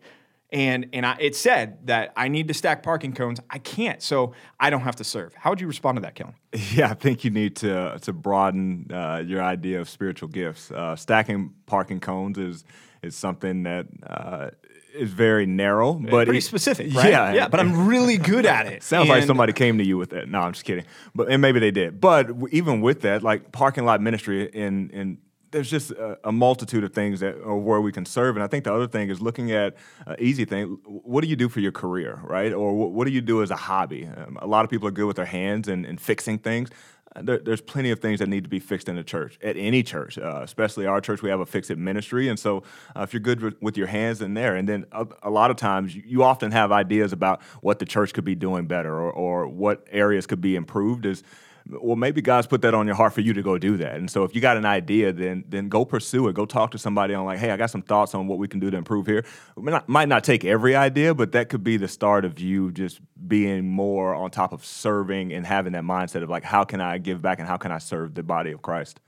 and 0.51 0.87
and 0.93 1.05
I, 1.05 1.17
it 1.19 1.35
said 1.35 1.85
that 1.87 2.11
I 2.15 2.27
need 2.27 2.47
to 2.47 2.53
stack 2.53 2.81
parking 2.81 3.13
cones. 3.13 3.39
I 3.49 3.59
can't, 3.59 4.01
so 4.01 4.33
I 4.59 4.69
don't 4.69 4.81
have 4.81 4.95
to 4.97 5.03
serve. 5.03 5.33
How 5.35 5.51
would 5.51 5.61
you 5.61 5.67
respond 5.67 5.97
to 5.97 6.01
that, 6.01 6.15
Kellen? 6.15 6.35
Yeah, 6.73 6.89
I 6.89 6.95
think 6.95 7.23
you 7.23 7.29
need 7.29 7.55
to 7.57 7.99
to 8.01 8.13
broaden 8.13 8.87
uh, 8.91 9.23
your 9.25 9.43
idea 9.43 9.79
of 9.79 9.89
spiritual 9.89 10.29
gifts. 10.29 10.71
Uh, 10.71 10.95
stacking 10.95 11.53
parking 11.65 11.99
cones 11.99 12.37
is 12.37 12.63
is 13.03 13.15
something 13.15 13.63
that 13.63 13.87
uh, 14.05 14.49
is 14.93 15.11
very 15.11 15.45
narrow, 15.45 15.93
but 15.93 16.25
pretty 16.25 16.39
it, 16.39 16.41
specific. 16.41 16.93
Right? 16.93 17.11
Yeah, 17.11 17.33
yeah. 17.33 17.47
But 17.47 17.59
I'm 17.59 17.87
really 17.87 18.17
good 18.17 18.45
at 18.45 18.65
it. 18.65 18.81
Sounds 18.83 19.03
and 19.03 19.09
like 19.09 19.27
somebody 19.27 19.53
came 19.53 19.77
to 19.77 19.85
you 19.85 19.97
with 19.97 20.09
that. 20.09 20.27
No, 20.27 20.41
I'm 20.41 20.53
just 20.53 20.65
kidding. 20.65 20.85
But 21.13 21.29
and 21.29 21.41
maybe 21.41 21.59
they 21.59 21.71
did. 21.71 22.01
But 22.01 22.31
even 22.51 22.81
with 22.81 23.01
that, 23.01 23.21
like 23.21 23.51
parking 23.51 23.85
lot 23.85 24.01
ministry 24.01 24.49
in 24.51 24.89
in 24.89 25.17
there's 25.51 25.69
just 25.69 25.91
a, 25.91 26.19
a, 26.23 26.31
multitude 26.31 26.83
of 26.83 26.93
things 26.93 27.19
that 27.19 27.35
are 27.35 27.57
where 27.57 27.81
we 27.81 27.91
can 27.91 28.05
serve. 28.05 28.35
And 28.35 28.43
I 28.43 28.47
think 28.47 28.63
the 28.63 28.73
other 28.73 28.87
thing 28.87 29.09
is 29.09 29.21
looking 29.21 29.51
at 29.51 29.75
uh, 30.05 30.15
easy 30.19 30.45
thing. 30.45 30.77
What 30.85 31.21
do 31.21 31.27
you 31.27 31.35
do 31.35 31.49
for 31.49 31.59
your 31.59 31.71
career, 31.71 32.19
right? 32.23 32.53
Or 32.53 32.73
what, 32.73 32.91
what 32.91 33.07
do 33.07 33.13
you 33.13 33.21
do 33.21 33.41
as 33.41 33.51
a 33.51 33.55
hobby? 33.55 34.05
Um, 34.05 34.37
a 34.41 34.47
lot 34.47 34.63
of 34.63 34.71
people 34.71 34.87
are 34.87 34.91
good 34.91 35.05
with 35.05 35.15
their 35.15 35.25
hands 35.25 35.67
and, 35.67 35.85
and 35.85 35.99
fixing 35.99 36.39
things. 36.39 36.69
Uh, 37.15 37.21
there, 37.23 37.39
there's 37.39 37.61
plenty 37.61 37.89
of 37.89 37.99
things 37.99 38.19
that 38.19 38.29
need 38.29 38.43
to 38.43 38.49
be 38.49 38.59
fixed 38.59 38.87
in 38.87 38.97
a 38.97 39.03
church, 39.03 39.39
at 39.41 39.57
any 39.57 39.81
church, 39.81 40.17
uh, 40.17 40.41
especially 40.43 40.85
our 40.85 41.01
church. 41.01 41.21
We 41.23 41.29
have 41.29 41.39
a 41.39 41.45
fix 41.45 41.69
it 41.71 41.77
ministry, 41.77 42.29
and 42.29 42.37
so 42.37 42.63
uh, 42.95 43.01
if 43.01 43.13
you're 43.13 43.19
good 43.19 43.41
with, 43.41 43.61
with, 43.61 43.77
your 43.77 43.87
hands 43.87 44.21
in 44.21 44.35
there, 44.35 44.55
and 44.55 44.69
then 44.69 44.85
a, 44.91 45.07
a, 45.23 45.29
lot 45.29 45.49
of 45.49 45.57
times 45.57 45.95
you 45.95 46.23
often 46.23 46.51
have 46.51 46.71
ideas 46.71 47.11
about 47.11 47.41
what 47.61 47.79
the 47.79 47.85
church 47.85 48.13
could 48.13 48.25
be 48.25 48.35
doing 48.35 48.67
better 48.67 48.93
or, 48.93 49.11
or 49.11 49.47
what 49.47 49.87
areas 49.89 50.27
could 50.27 50.41
be 50.41 50.55
improved. 50.55 51.07
Is 51.07 51.23
well, 51.69 51.95
maybe 51.95 52.21
God's 52.21 52.47
put 52.47 52.61
that 52.63 52.73
on 52.73 52.87
your 52.87 52.95
heart 52.95 53.13
for 53.13 53.21
you 53.21 53.33
to 53.33 53.41
go 53.41 53.57
do 53.57 53.77
that. 53.77 53.95
And 53.95 54.09
so 54.09 54.23
if 54.23 54.33
you 54.33 54.41
got 54.41 54.57
an 54.57 54.65
idea, 54.65 55.13
then 55.13 55.43
then 55.47 55.69
go 55.69 55.85
pursue 55.85 56.27
it. 56.27 56.33
Go 56.33 56.45
talk 56.45 56.71
to 56.71 56.77
somebody 56.77 57.13
on 57.13 57.25
like, 57.25 57.39
hey, 57.39 57.51
I 57.51 57.57
got 57.57 57.69
some 57.69 57.81
thoughts 57.81 58.15
on 58.15 58.27
what 58.27 58.39
we 58.39 58.47
can 58.47 58.59
do 58.59 58.71
to 58.71 58.77
improve 58.77 59.05
here. 59.05 59.23
Might 59.55 59.71
not, 59.71 59.89
might 59.89 60.07
not 60.07 60.23
take 60.23 60.43
every 60.43 60.75
idea, 60.75 61.13
but 61.13 61.31
that 61.33 61.49
could 61.49 61.63
be 61.63 61.77
the 61.77 61.87
start 61.87 62.25
of 62.25 62.39
you 62.39 62.71
just 62.71 62.99
being 63.27 63.67
more 63.67 64.15
on 64.15 64.31
top 64.31 64.51
of 64.51 64.65
serving 64.65 65.31
and 65.31 65.45
having 65.45 65.73
that 65.73 65.83
mindset 65.83 66.23
of 66.23 66.29
like, 66.29 66.43
how 66.43 66.63
can 66.63 66.81
I 66.81 66.97
give 66.97 67.21
back 67.21 67.39
and 67.39 67.47
how 67.47 67.57
can 67.57 67.71
I 67.71 67.77
serve 67.77 68.15
the 68.15 68.23
body 68.23 68.51
of 68.51 68.61
Christ? 68.61 68.99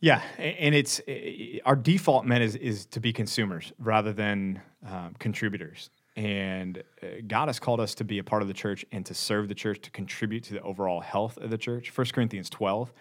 Yeah, 0.00 0.22
and 0.38 0.74
it's 0.74 1.02
our 1.66 1.76
default 1.76 2.24
men 2.24 2.40
is 2.40 2.56
is 2.56 2.86
to 2.86 3.00
be 3.00 3.12
consumers 3.12 3.70
rather 3.78 4.14
than 4.14 4.62
um, 4.86 5.14
contributors. 5.18 5.90
And 6.20 6.82
uh, 7.02 7.06
God 7.26 7.48
has 7.48 7.58
called 7.58 7.80
us 7.80 7.94
to 7.94 8.04
be 8.04 8.18
a 8.18 8.22
part 8.22 8.42
of 8.42 8.48
the 8.48 8.52
church 8.52 8.84
and 8.92 9.06
to 9.06 9.14
serve 9.14 9.48
the 9.48 9.54
church, 9.54 9.80
to 9.80 9.90
contribute 9.90 10.44
to 10.44 10.52
the 10.52 10.60
overall 10.60 11.00
health 11.00 11.38
of 11.38 11.48
the 11.48 11.56
church. 11.56 11.96
1 11.96 12.08
Corinthians 12.08 12.50
12 12.50 12.92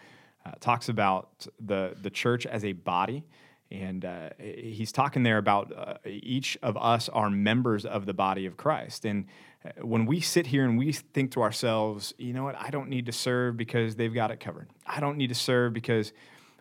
uh, 0.46 0.52
talks 0.62 0.88
about 0.88 1.46
the, 1.60 1.98
the 2.02 2.10
church 2.10 2.46
as 2.46 2.64
a 2.64 2.72
body. 2.72 3.26
And 3.72 4.06
uh, 4.06 4.30
he's 4.40 4.94
talking 4.94 5.24
there 5.24 5.38
about 5.38 5.74
uh, 5.76 5.96
each 6.06 6.58
of 6.64 6.78
us 6.78 7.10
are 7.10 7.30
members 7.30 7.86
of 7.86 8.06
the 8.06 8.14
body 8.14 8.46
of 8.46 8.56
Christ. 8.56 9.04
And 9.04 9.26
uh, 9.66 9.86
when 9.86 10.06
we 10.06 10.22
sit 10.22 10.48
here 10.48 10.64
and 10.64 10.78
we 10.78 10.94
think 10.94 11.32
to 11.32 11.42
ourselves, 11.42 12.14
you 12.18 12.32
know 12.32 12.46
what, 12.46 12.56
I 12.56 12.70
don't 12.70 12.88
need 12.88 13.06
to 13.08 13.12
serve 13.12 13.58
because 13.58 13.98
they've 13.98 14.14
got 14.14 14.32
it 14.32 14.40
covered. 14.40 14.70
I 14.88 15.02
don't 15.02 15.18
need 15.18 15.28
to 15.28 15.36
serve 15.36 15.74
because 15.74 16.14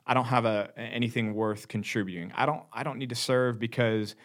I 0.08 0.12
don't 0.12 0.24
have 0.24 0.44
a, 0.44 0.72
anything 0.76 1.34
worth 1.34 1.68
contributing. 1.68 2.32
I 2.34 2.46
don't, 2.46 2.64
I 2.72 2.82
don't 2.82 2.98
need 2.98 3.10
to 3.10 3.14
serve 3.14 3.60
because 3.60 4.16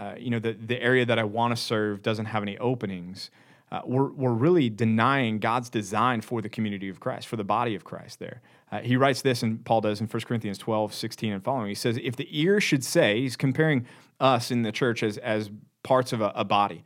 uh, 0.00 0.14
you 0.18 0.30
know, 0.30 0.38
the, 0.38 0.54
the 0.54 0.80
area 0.82 1.04
that 1.04 1.18
I 1.18 1.24
want 1.24 1.54
to 1.54 1.62
serve 1.62 2.02
doesn't 2.02 2.24
have 2.24 2.42
any 2.42 2.56
openings, 2.56 3.30
uh, 3.70 3.82
we're, 3.84 4.10
we're 4.10 4.32
really 4.32 4.70
denying 4.70 5.38
God's 5.38 5.68
design 5.68 6.22
for 6.22 6.40
the 6.40 6.48
community 6.48 6.88
of 6.88 7.00
Christ, 7.00 7.28
for 7.28 7.36
the 7.36 7.44
body 7.44 7.74
of 7.74 7.84
Christ 7.84 8.18
there. 8.18 8.40
Uh, 8.72 8.80
he 8.80 8.96
writes 8.96 9.20
this, 9.20 9.42
and 9.42 9.62
Paul 9.62 9.82
does 9.82 10.00
in 10.00 10.06
1 10.06 10.22
Corinthians 10.22 10.56
12, 10.56 10.94
16 10.94 11.32
and 11.34 11.44
following. 11.44 11.68
He 11.68 11.74
says, 11.74 11.98
If 12.02 12.16
the 12.16 12.26
ear 12.30 12.62
should 12.62 12.82
say, 12.82 13.20
he's 13.20 13.36
comparing 13.36 13.86
us 14.18 14.50
in 14.50 14.62
the 14.62 14.72
church 14.72 15.02
as, 15.02 15.18
as 15.18 15.50
parts 15.82 16.14
of 16.14 16.22
a, 16.22 16.32
a 16.34 16.44
body. 16.44 16.82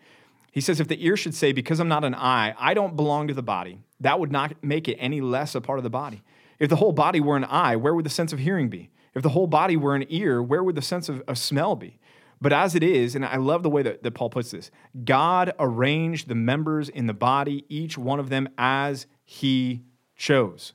He 0.51 0.61
says, 0.61 0.81
If 0.81 0.89
the 0.89 1.03
ear 1.07 1.17
should 1.17 1.37
say, 1.37 1.53
Because 1.53 1.79
I'm 1.79 1.89
not 1.89 2.05
an 2.05 2.17
eye, 2.17 2.55
I 2.59 2.75
don't 2.75 2.97
belong 2.97 3.29
to 3.29 3.35
the 3.35 3.43
body, 3.43 3.79
that 4.01 4.19
would 4.19 4.33
not 4.33 4.63
make 4.63 4.89
it 4.89 4.97
any 4.97 5.21
less 5.21 5.55
a 5.55 5.61
part 5.61 5.79
of 5.79 5.85
the 5.85 5.91
body. 5.91 6.23
If 6.59 6.69
the 6.69 6.77
whole 6.77 6.93
body 6.93 7.21
were 7.21 7.37
an 7.37 7.45
eye, 7.45 7.77
where 7.77 7.95
would 7.95 8.05
the 8.05 8.11
sense 8.11 8.33
of 8.33 8.41
hearing 8.41 8.69
be? 8.69 8.91
If 9.15 9.23
the 9.23 9.29
whole 9.31 9.47
body 9.47 9.77
were 9.77 9.95
an 9.95 10.05
ear, 10.09 10.43
where 10.43 10.65
would 10.65 10.75
the 10.75 10.83
sense 10.83 11.09
of, 11.09 11.23
of 11.29 11.39
smell 11.39 11.77
be? 11.77 11.99
But 12.41 12.53
as 12.53 12.75
it 12.75 12.83
is, 12.83 13.15
and 13.15 13.25
I 13.25 13.37
love 13.37 13.63
the 13.63 13.71
way 13.71 13.83
that, 13.83 14.03
that 14.03 14.11
Paul 14.13 14.31
puts 14.31 14.51
this 14.51 14.71
God 15.05 15.53
arranged 15.59 16.29
the 16.29 16.35
members 16.35 16.89
in 16.89 17.07
the 17.07 17.15
body, 17.15 17.65
each 17.69 17.97
one 17.97 18.21
of 18.21 18.29
them 18.29 18.49
as 18.59 19.07
he 19.25 19.85
chose. 20.17 20.75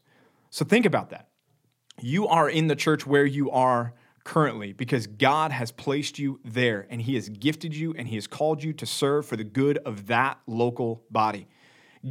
So 0.49 0.65
think 0.65 0.85
about 0.85 1.09
that. 1.11 1.29
You 2.01 2.27
are 2.27 2.49
in 2.49 2.67
the 2.67 2.75
church 2.75 3.05
where 3.05 3.25
you 3.25 3.51
are 3.51 3.93
currently 4.23 4.73
because 4.73 5.07
God 5.07 5.51
has 5.51 5.71
placed 5.71 6.19
you 6.19 6.39
there 6.45 6.87
and 6.89 7.01
he 7.01 7.15
has 7.15 7.29
gifted 7.29 7.75
you 7.75 7.93
and 7.97 8.07
he 8.07 8.15
has 8.15 8.27
called 8.27 8.63
you 8.63 8.73
to 8.73 8.85
serve 8.85 9.25
for 9.25 9.35
the 9.35 9.43
good 9.43 9.77
of 9.79 10.07
that 10.07 10.39
local 10.47 11.03
body. 11.09 11.47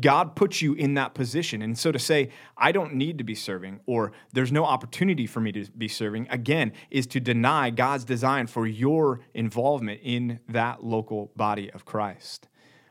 God 0.00 0.37
puts 0.37 0.61
you 0.61 0.75
in 0.75 0.95
that 0.95 1.14
position. 1.14 1.62
And 1.62 1.78
so 1.78 1.92
to 1.92 1.99
say, 1.99 2.28
I 2.57 2.73
don't 2.73 2.95
need 2.95 3.18
to 3.18 3.25
be 3.25 3.35
serving 3.35 3.80
or 3.87 4.12
there's 4.33 4.52
no 4.52 4.64
opportunity 4.64 5.26
for 5.26 5.40
me 5.40 5.50
to 5.52 5.66
be 5.76 5.88
serving, 5.88 6.26
again, 6.30 6.73
is 6.90 7.07
to 7.09 7.21
deny 7.21 7.71
God's 7.71 8.04
design 8.04 8.47
for 8.47 8.66
your 8.66 9.21
involvement 9.33 10.00
in 10.02 10.40
that 10.49 10.85
local 10.85 11.33
body 11.37 11.71
of 11.71 11.85
Christ. 11.85 12.49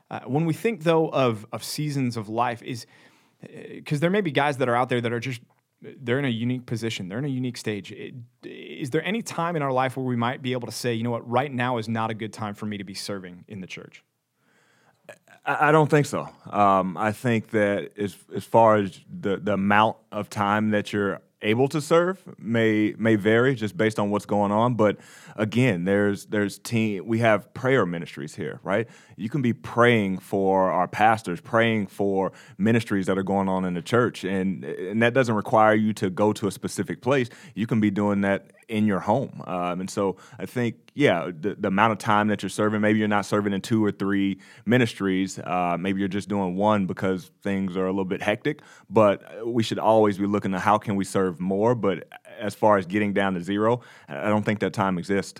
Uh, 0.10 0.22
when 0.22 0.46
we 0.46 0.54
think, 0.54 0.84
though, 0.84 1.10
of, 1.10 1.46
of 1.52 1.64
seasons 1.64 2.18
of 2.18 2.30
life, 2.30 2.64
is 2.64 2.86
because 3.42 4.00
uh, 4.00 4.02
there 4.02 4.10
may 4.10 4.22
be 4.22 4.32
guys 4.32 4.58
that 4.58 4.70
are 4.70 4.76
out 4.76 4.90
there 4.90 5.02
that 5.02 5.14
are 5.14 5.20
just 5.20 5.42
they're 5.82 6.18
in 6.18 6.26
a 6.26 6.30
unique 6.30 6.66
position 6.66 7.08
they're 7.08 7.20
in 7.20 7.26
a 7.26 7.28
unique 7.28 7.56
stage 7.56 7.94
is 8.44 8.90
there 8.90 9.06
any 9.06 9.22
time 9.22 9.56
in 9.56 9.62
our 9.62 9.72
life 9.72 9.96
where 9.96 10.06
we 10.06 10.16
might 10.16 10.42
be 10.42 10.54
able 10.54 10.66
to 10.66 10.74
say 10.74 10.94
you 10.94 11.04
know 11.04 11.12
what 11.12 11.30
right 11.30 11.54
now 11.54 11.78
is 11.78 11.88
not 11.88 12.10
a 12.10 12.16
good 12.16 12.34
time 12.34 12.56
for 12.56 12.66
me 12.66 12.80
to 12.80 12.84
be 12.84 12.96
serving 12.96 13.46
in 13.48 13.62
the 13.62 13.68
church 13.68 14.04
I 15.48 15.72
don't 15.72 15.90
think 15.90 16.06
so. 16.06 16.28
Um, 16.50 16.98
I 16.98 17.14
think 17.14 17.52
that 17.52 17.98
as 17.98 18.18
as 18.36 18.44
far 18.44 18.76
as 18.76 19.00
the 19.10 19.38
the 19.38 19.54
amount 19.54 19.96
of 20.12 20.30
time 20.30 20.72
that 20.72 20.92
you're 20.92 21.22
able 21.42 21.70
to 21.70 21.80
serve 21.80 22.22
may 22.38 22.94
may 22.98 23.16
vary 23.16 23.56
just 23.56 23.78
based 23.78 23.98
on 23.98 24.10
what's 24.10 24.26
going 24.26 24.52
on. 24.52 24.74
But 24.74 24.98
again 25.38 25.86
there's 25.86 26.26
there's 26.26 26.58
team 26.58 27.08
we 27.08 27.20
have 27.20 27.54
prayer 27.54 27.86
ministries 27.86 28.36
here 28.36 28.60
right? 28.64 28.88
You 29.16 29.30
can 29.30 29.42
be 29.42 29.54
praying 29.54 30.18
for 30.18 30.70
our 30.70 30.88
pastors 30.88 31.40
praying 31.40 31.88
for 31.88 32.34
ministries 32.58 33.06
that 33.06 33.18
are 33.18 33.24
going 33.24 33.48
on 33.48 33.64
in 33.64 33.74
the 33.76 33.82
church. 33.82 34.26
And 34.26 34.66
and 34.66 35.02
that 35.02 35.14
doesn't 35.14 35.36
require 35.36 35.76
you 35.76 35.94
to 35.94 36.10
go 36.10 36.34
to 36.34 36.48
a 36.48 36.52
specific 36.52 37.02
place. 37.02 37.30
You 37.56 37.68
can 37.68 37.80
be 37.80 37.92
doing 37.92 38.22
that 38.22 38.52
in 38.68 38.86
your 38.86 39.00
home. 39.00 39.42
Um, 39.48 39.82
and 39.82 39.90
so 39.90 40.18
I 40.38 40.46
think, 40.46 40.76
yeah, 40.94 41.32
the, 41.40 41.56
the, 41.56 41.70
amount 41.70 41.94
of 41.94 42.00
time 42.00 42.28
that 42.28 42.44
you're 42.44 42.50
serving, 42.50 42.82
maybe 42.82 43.00
you're 43.00 43.08
not 43.08 43.26
serving 43.26 43.54
in 43.54 43.62
two 43.62 43.84
or 43.84 43.92
three 43.92 44.40
ministries. 44.66 45.40
Uh, 45.40 45.78
maybe 45.80 46.00
you're 46.00 46.10
just 46.10 46.28
doing 46.28 46.56
one 46.56 46.86
because 46.86 47.32
things 47.44 47.78
are 47.78 47.86
a 47.86 47.92
little 47.92 48.06
bit 48.06 48.22
hectic. 48.22 48.62
But 48.90 49.48
we 49.48 49.64
should 49.64 49.80
always 49.80 50.18
be 50.18 50.26
looking 50.26 50.54
at 50.54 50.62
how 50.62 50.78
can 50.78 50.96
we 50.96 51.06
serve 51.06 51.40
more. 51.40 51.76
But 51.76 52.08
as 52.40 52.56
far 52.56 52.78
as 52.78 52.86
getting 52.86 53.14
down 53.14 53.36
to 53.36 53.42
zero, 53.42 53.82
I 54.08 54.28
don't 54.28 54.44
think 54.44 54.60
that 54.60 54.74
time 54.74 54.98
exists. 54.98 55.40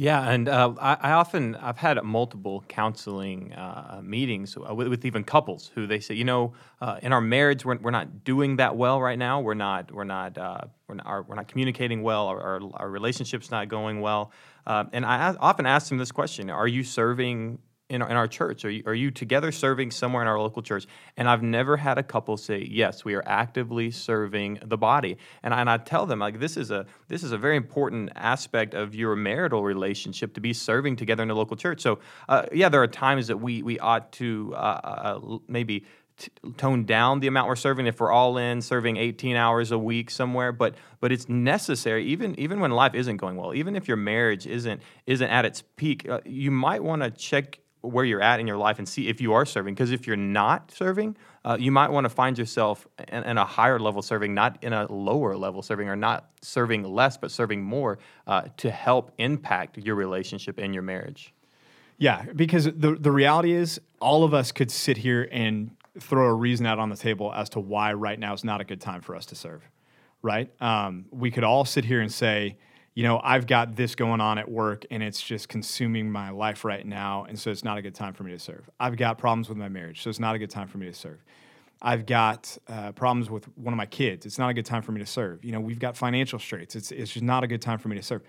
Yeah, 0.00 0.30
and 0.30 0.48
uh, 0.48 0.74
I, 0.80 0.96
I, 1.00 1.12
often 1.14 1.56
I've 1.56 1.78
had 1.78 2.00
multiple 2.04 2.64
counseling 2.68 3.52
uh, 3.52 4.00
meetings 4.00 4.56
with, 4.56 4.86
with, 4.86 5.04
even 5.04 5.24
couples 5.24 5.72
who 5.74 5.88
they 5.88 5.98
say, 5.98 6.14
you 6.14 6.22
know, 6.22 6.52
uh, 6.80 7.00
in 7.02 7.12
our 7.12 7.20
marriage 7.20 7.64
we're, 7.64 7.78
we're 7.78 7.90
not 7.90 8.22
doing 8.22 8.58
that 8.58 8.76
well 8.76 9.00
right 9.00 9.18
now. 9.18 9.40
We're 9.40 9.54
not 9.54 9.90
we're 9.90 10.04
not 10.04 10.38
uh, 10.38 10.60
we're 10.86 10.94
not, 10.94 11.28
we're 11.28 11.34
not 11.34 11.48
communicating 11.48 12.04
well. 12.04 12.28
Our, 12.28 12.40
our, 12.40 12.60
our 12.74 12.88
relationship's 12.88 13.50
not 13.50 13.68
going 13.68 14.00
well. 14.00 14.30
Uh, 14.64 14.84
and 14.92 15.04
I 15.04 15.34
often 15.40 15.66
ask 15.66 15.88
them 15.88 15.98
this 15.98 16.12
question: 16.12 16.48
Are 16.48 16.68
you 16.68 16.84
serving 16.84 17.58
in 17.90 18.02
our, 18.02 18.08
in 18.08 18.16
our 18.16 18.28
church? 18.28 18.64
Are 18.64 18.70
you, 18.70 18.82
are 18.86 18.94
you 18.94 19.10
together 19.10 19.50
serving 19.50 19.90
somewhere 19.90 20.22
in 20.22 20.28
our 20.28 20.38
local 20.38 20.62
church? 20.62 20.86
And 21.16 21.28
I've 21.28 21.42
never 21.42 21.76
had 21.76 21.98
a 21.98 22.02
couple 22.02 22.36
say, 22.36 22.66
yes, 22.70 23.04
we 23.04 23.14
are 23.14 23.22
actively 23.26 23.90
serving 23.90 24.60
the 24.64 24.76
body. 24.76 25.16
And 25.42 25.54
I, 25.54 25.60
and 25.60 25.70
I 25.70 25.78
tell 25.78 26.06
them, 26.06 26.18
like, 26.18 26.38
this 26.38 26.56
is, 26.56 26.70
a, 26.70 26.86
this 27.08 27.22
is 27.22 27.32
a 27.32 27.38
very 27.38 27.56
important 27.56 28.10
aspect 28.14 28.74
of 28.74 28.94
your 28.94 29.16
marital 29.16 29.62
relationship 29.62 30.34
to 30.34 30.40
be 30.40 30.52
serving 30.52 30.96
together 30.96 31.22
in 31.22 31.30
a 31.30 31.34
local 31.34 31.56
church. 31.56 31.80
So, 31.80 31.98
uh, 32.28 32.46
yeah, 32.52 32.68
there 32.68 32.82
are 32.82 32.88
times 32.88 33.28
that 33.28 33.38
we, 33.38 33.62
we 33.62 33.78
ought 33.78 34.12
to 34.12 34.54
uh, 34.54 34.58
uh, 34.58 35.38
maybe 35.48 35.84
t- 36.18 36.30
tone 36.56 36.84
down 36.84 37.20
the 37.20 37.26
amount 37.26 37.48
we're 37.48 37.56
serving 37.56 37.86
if 37.86 38.00
we're 38.00 38.12
all 38.12 38.36
in 38.36 38.60
serving 38.60 38.96
18 38.96 39.36
hours 39.36 39.70
a 39.70 39.78
week 39.78 40.10
somewhere 40.10 40.50
but 40.50 40.74
but 41.00 41.12
it's 41.12 41.28
necessary 41.28 42.04
even 42.04 42.38
even 42.40 42.58
when 42.58 42.72
life 42.72 42.94
isn't 42.94 43.18
going 43.18 43.36
well 43.36 43.54
even 43.54 43.76
if 43.76 43.86
your 43.86 43.96
marriage 43.96 44.46
isn't 44.46 44.82
isn't 45.06 45.30
at 45.30 45.44
its 45.44 45.62
peak 45.76 46.08
uh, 46.08 46.20
you 46.24 46.50
might 46.50 46.82
want 46.82 47.02
to 47.02 47.10
check 47.10 47.60
where 47.80 48.04
you're 48.04 48.22
at 48.22 48.40
in 48.40 48.46
your 48.46 48.56
life 48.56 48.78
and 48.78 48.88
see 48.88 49.08
if 49.08 49.20
you 49.20 49.32
are 49.34 49.46
serving. 49.46 49.74
Because 49.74 49.92
if 49.92 50.06
you're 50.06 50.16
not 50.16 50.70
serving, 50.70 51.16
uh, 51.44 51.56
you 51.58 51.70
might 51.70 51.90
want 51.90 52.04
to 52.04 52.08
find 52.08 52.36
yourself 52.36 52.86
in, 53.08 53.22
in, 53.24 53.38
a 53.38 53.44
higher 53.44 53.78
level 53.78 54.02
serving, 54.02 54.34
not 54.34 54.62
in 54.62 54.72
a 54.72 54.90
lower 54.92 55.36
level 55.36 55.62
serving, 55.62 55.88
or 55.88 55.96
not 55.96 56.28
serving 56.42 56.82
less, 56.82 57.16
but 57.16 57.30
serving 57.30 57.62
more 57.62 57.98
uh, 58.26 58.42
to 58.56 58.70
help 58.70 59.12
impact 59.18 59.78
your 59.78 59.94
relationship 59.94 60.58
and 60.58 60.74
your 60.74 60.82
marriage. 60.82 61.32
Yeah, 61.98 62.26
because 62.34 62.64
the 62.64 62.96
the 62.98 63.10
reality 63.10 63.52
is, 63.52 63.80
all 64.00 64.22
of 64.22 64.32
us 64.32 64.52
could 64.52 64.70
sit 64.70 64.98
here 64.98 65.28
and 65.32 65.72
throw 65.98 66.26
a 66.26 66.34
reason 66.34 66.64
out 66.64 66.78
on 66.78 66.90
the 66.90 66.96
table 66.96 67.32
as 67.34 67.48
to 67.50 67.60
why 67.60 67.92
right 67.92 68.18
now 68.18 68.32
is 68.32 68.44
not 68.44 68.60
a 68.60 68.64
good 68.64 68.80
time 68.80 69.00
for 69.00 69.16
us 69.16 69.26
to 69.26 69.34
serve. 69.34 69.68
Right? 70.22 70.50
Um, 70.60 71.06
we 71.10 71.30
could 71.30 71.44
all 71.44 71.64
sit 71.64 71.84
here 71.84 72.00
and 72.00 72.12
say 72.12 72.56
you 72.98 73.04
know, 73.04 73.20
I've 73.22 73.46
got 73.46 73.76
this 73.76 73.94
going 73.94 74.20
on 74.20 74.38
at 74.38 74.50
work 74.50 74.84
and 74.90 75.04
it's 75.04 75.22
just 75.22 75.48
consuming 75.48 76.10
my 76.10 76.30
life 76.30 76.64
right 76.64 76.84
now. 76.84 77.26
And 77.28 77.38
so 77.38 77.48
it's 77.48 77.62
not 77.62 77.78
a 77.78 77.82
good 77.82 77.94
time 77.94 78.12
for 78.12 78.24
me 78.24 78.32
to 78.32 78.40
serve. 78.40 78.68
I've 78.80 78.96
got 78.96 79.18
problems 79.18 79.48
with 79.48 79.56
my 79.56 79.68
marriage. 79.68 80.02
So 80.02 80.10
it's 80.10 80.18
not 80.18 80.34
a 80.34 80.38
good 80.40 80.50
time 80.50 80.66
for 80.66 80.78
me 80.78 80.86
to 80.86 80.92
serve. 80.92 81.22
I've 81.80 82.06
got 82.06 82.58
uh, 82.66 82.90
problems 82.90 83.30
with 83.30 83.44
one 83.56 83.72
of 83.72 83.76
my 83.76 83.86
kids. 83.86 84.26
It's 84.26 84.36
not 84.36 84.50
a 84.50 84.52
good 84.52 84.66
time 84.66 84.82
for 84.82 84.90
me 84.90 84.98
to 84.98 85.06
serve. 85.06 85.44
You 85.44 85.52
know, 85.52 85.60
we've 85.60 85.78
got 85.78 85.96
financial 85.96 86.40
straits. 86.40 86.74
It's, 86.74 86.90
it's 86.90 87.12
just 87.12 87.24
not 87.24 87.44
a 87.44 87.46
good 87.46 87.62
time 87.62 87.78
for 87.78 87.86
me 87.86 87.94
to 87.94 88.02
serve. 88.02 88.22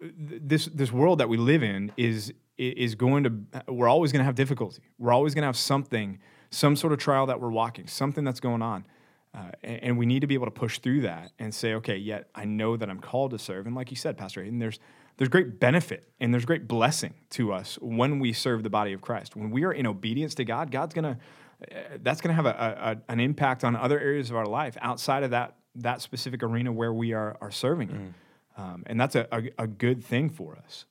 This, 0.00 0.66
this 0.66 0.90
world 0.90 1.20
that 1.20 1.28
we 1.28 1.36
live 1.36 1.62
in 1.62 1.92
is, 1.96 2.34
is 2.58 2.96
going 2.96 3.22
to, 3.22 3.72
we're 3.72 3.86
always 3.86 4.10
going 4.10 4.22
to 4.22 4.26
have 4.26 4.34
difficulty. 4.34 4.82
We're 4.98 5.12
always 5.12 5.36
going 5.36 5.42
to 5.42 5.46
have 5.46 5.56
something, 5.56 6.18
some 6.50 6.74
sort 6.74 6.92
of 6.92 6.98
trial 6.98 7.26
that 7.26 7.40
we're 7.40 7.52
walking, 7.52 7.86
something 7.86 8.24
that's 8.24 8.40
going 8.40 8.60
on. 8.60 8.86
Uh, 9.34 9.50
and, 9.64 9.82
and, 9.82 9.98
we 9.98 10.06
need 10.06 10.20
to 10.20 10.28
be 10.28 10.34
able 10.34 10.46
to 10.46 10.52
push 10.52 10.78
through 10.78 11.00
that 11.00 11.32
and 11.40 11.52
say, 11.52 11.74
okay, 11.74 11.96
yet 11.96 12.28
I 12.36 12.44
know 12.44 12.76
that 12.76 12.88
I'm 12.88 13.00
called 13.00 13.32
to 13.32 13.38
serve. 13.38 13.66
And 13.66 13.74
like 13.74 13.90
you 13.90 13.96
said, 13.96 14.16
Pastor 14.16 14.42
Hayden, 14.42 14.60
there's 14.60 14.78
there's 15.16 15.28
great 15.28 15.60
benefit 15.60 16.08
and 16.20 16.32
there's 16.32 16.44
great 16.44 16.66
blessing 16.66 17.14
to 17.30 17.52
us 17.52 17.78
when 17.80 18.18
we 18.18 18.32
serve 18.32 18.62
the 18.62 18.70
body 18.70 18.92
of 18.92 19.00
Christ. 19.00 19.36
When 19.36 19.50
we 19.50 19.64
are 19.64 19.72
in 19.72 19.86
obedience 19.86 20.34
to 20.36 20.44
God, 20.44 20.70
God's 20.70 20.94
gonna 20.94 21.18
uh, 21.62 21.76
that's 22.02 22.20
gonna 22.20 22.34
have 22.34 22.46
a, 22.46 23.00
a, 23.08 23.12
an 23.12 23.20
impact 23.20 23.64
on 23.64 23.74
other 23.74 23.98
areas 23.98 24.30
of 24.30 24.36
our 24.36 24.46
life 24.46 24.76
outside 24.80 25.24
of 25.24 25.30
that 25.30 25.56
that 25.76 26.00
specific 26.00 26.42
arena 26.42 26.72
where 26.72 26.92
we 26.92 27.12
are 27.12 27.36
are 27.40 27.50
serving. 27.50 27.88
Mm. 27.88 28.12
Um, 28.56 28.84
and 28.86 29.00
that's 29.00 29.16
a, 29.16 29.26
a, 29.32 29.64
a, 29.64 29.66
good 29.66 30.04
thing 30.04 30.30
for 30.30 30.56
us. 30.64 30.84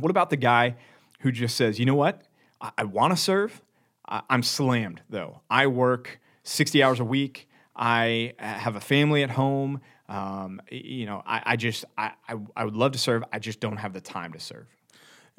What 0.00 0.10
about 0.10 0.30
the 0.30 0.36
guy 0.36 0.74
who 1.20 1.30
just 1.30 1.56
says, 1.56 1.78
you 1.78 1.86
know 1.86 1.94
what, 1.94 2.22
I, 2.60 2.72
I 2.78 2.84
want 2.84 3.12
to 3.12 3.16
serve, 3.16 3.62
I, 4.08 4.22
I'm 4.28 4.42
slammed 4.42 5.00
though. 5.08 5.42
I 5.48 5.68
work 5.68 6.18
60 6.42 6.82
hours 6.82 6.98
a 6.98 7.04
week. 7.04 7.48
I 7.74 8.34
have 8.38 8.76
a 8.76 8.80
family 8.80 9.22
at 9.22 9.30
home. 9.30 9.80
Um, 10.08 10.60
you 10.70 11.06
know, 11.06 11.22
I, 11.24 11.42
I 11.46 11.56
just 11.56 11.84
I, 11.96 12.12
I, 12.28 12.36
I 12.56 12.64
would 12.64 12.76
love 12.76 12.92
to 12.92 12.98
serve. 12.98 13.24
I 13.32 13.38
just 13.38 13.60
don't 13.60 13.78
have 13.78 13.92
the 13.92 14.00
time 14.00 14.32
to 14.34 14.40
serve. 14.40 14.66